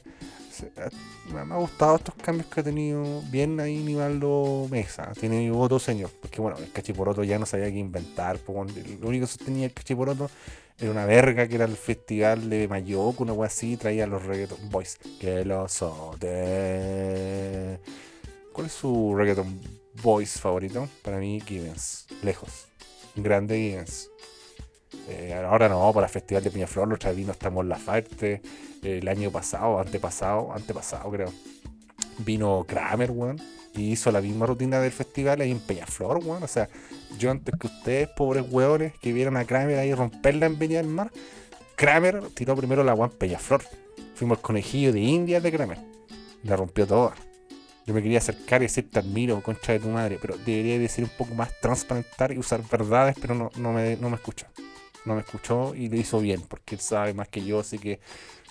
[1.34, 5.10] me me ha gustado estos cambios que ha tenido bien ahí Nivaldo Mesa.
[5.18, 6.10] Tiene mi voto, señor.
[6.20, 8.38] Porque bueno, el cachiporoto ya no sabía qué inventar.
[8.46, 8.60] Lo
[9.08, 10.30] único que sostenía el cachiporoto
[10.78, 14.70] era una verga que era el festival de Mayoco, una wea así, traía los reggaeton
[14.70, 14.98] boys.
[15.20, 16.28] Que los sote.
[18.52, 19.60] ¿Cuál es su reggaeton
[20.02, 20.88] boys favorito?
[21.02, 22.06] Para mí, Givens.
[22.22, 22.66] Lejos.
[23.16, 24.09] Grande Givens.
[25.08, 28.42] Eh, ahora no, para el Festival de Peñaflor, los vino estamos en la Farte.
[28.82, 31.32] El año pasado, antepasado, antepasado creo.
[32.18, 33.40] Vino Kramer, weón.
[33.74, 36.42] Y hizo la misma rutina del festival ahí en Peñaflor, weón.
[36.42, 36.68] O sea,
[37.18, 40.88] yo antes que ustedes, pobres weones, que vieron a Kramer ahí romperla en Viña del
[40.88, 41.10] Mar,
[41.76, 43.62] Kramer tiró primero la weón Peñaflor.
[44.14, 45.78] Fuimos el conejillo de India de Kramer.
[46.42, 47.14] La rompió toda.
[47.86, 51.04] Yo me quería acercar y decir te admiro, concha de tu madre, pero debería decir
[51.04, 54.46] un poco más transparentar y usar verdades, pero no, me, no me escuchó.
[55.04, 58.00] No me escuchó y lo hizo bien, porque él sabe más que yo, así que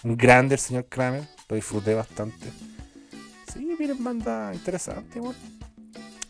[0.03, 2.47] un grande el señor Kramer, lo disfruté bastante.
[3.53, 5.35] Sí, vienen banda interesante, igual.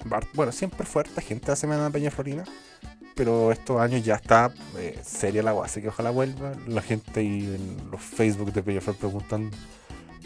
[0.06, 2.44] Bar- Bueno, siempre fue harta gente la semana de Peña Florina,
[3.16, 6.54] pero estos años ya está eh, seria la así que ojalá vuelva.
[6.68, 9.56] La gente ahí en los Facebook de Peña Flor preguntando,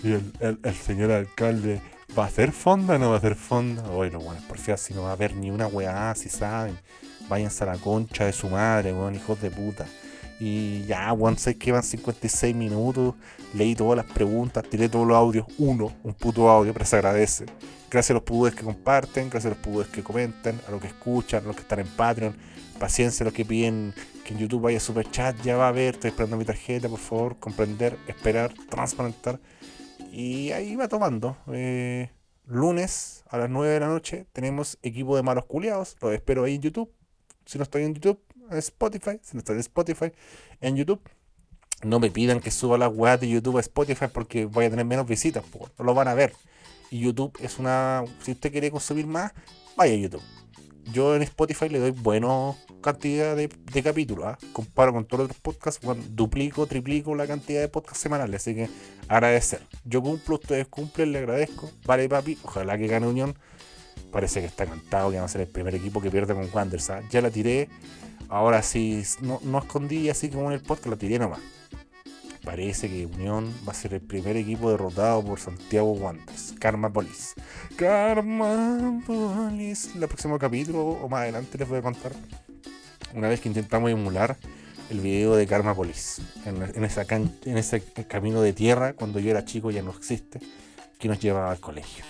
[0.04, 0.34] ¿y el,
[0.64, 1.82] el- señor alcalde
[2.18, 3.84] va a hacer fonda o no va a hacer fonda?
[3.92, 6.78] Oye, los buenos porfiados, si no va a haber ni una weá, si saben.
[7.34, 9.88] Váyanse a la concha de su madre, weón, hijos de puta.
[10.40, 13.16] Y ya, weón, sé que van 56 minutos.
[13.56, 15.48] Leí todas las preguntas, tiré todos los audios.
[15.58, 17.48] Uno, un puto audio, pero se agradece.
[17.90, 20.90] Gracias a los pudes que comparten, gracias a los pudes que comentan, a los que
[20.90, 22.36] escuchan, a los que están en Patreon.
[22.78, 26.10] Paciencia, los que piden que en YouTube vaya super chat, ya va a ver, estoy
[26.10, 29.40] esperando mi tarjeta, por favor, comprender, esperar, transparentar.
[30.12, 31.36] Y ahí va tomando.
[31.52, 32.12] Eh,
[32.46, 35.96] lunes a las 9 de la noche tenemos equipo de malos culiados.
[36.00, 36.92] Los espero ahí en YouTube.
[37.46, 38.20] Si no estoy en YouTube,
[38.50, 39.20] en Spotify.
[39.22, 40.12] Si no estoy en Spotify,
[40.62, 41.02] en YouTube.
[41.84, 44.86] No me pidan que suba las weas de YouTube a Spotify porque voy a tener
[44.86, 45.44] menos visitas.
[45.78, 46.34] No lo van a ver.
[46.90, 48.04] Y YouTube es una.
[48.22, 49.34] Si usted quiere consumir más,
[49.76, 50.24] vaya a YouTube.
[50.92, 54.26] Yo en Spotify le doy buena cantidad de, de capítulos.
[54.26, 54.38] ¿ah?
[54.52, 58.42] Comparo con todos los otros podcasts, duplico, triplico la cantidad de podcasts semanales.
[58.42, 58.70] Así que
[59.08, 59.62] agradecer.
[59.86, 61.72] Yo cumplo, ustedes cumplen, le agradezco.
[61.86, 62.38] Vale, papi.
[62.44, 63.36] Ojalá que gane Unión.
[64.12, 66.90] Parece que está cantado que va a ser el primer equipo que pierde con Wanderers.
[66.92, 67.02] ¿ah?
[67.10, 67.70] Ya la tiré.
[68.30, 71.40] Ahora sí, no, no escondí así como en el podcast, la tiré nomás.
[72.44, 76.54] Parece que Unión va a ser el primer equipo derrotado por Santiago Wanderers.
[76.60, 77.36] Karma Police.
[77.78, 79.98] Karma Police.
[79.98, 82.12] El próximo capítulo o más adelante les voy a contar.
[83.14, 84.38] Una vez que intentamos emular
[84.90, 86.22] el video de Karma Police.
[86.46, 90.40] En, en en ese camino de tierra, cuando yo era chico ya no existe.
[91.00, 92.04] Que nos llevaba al colegio.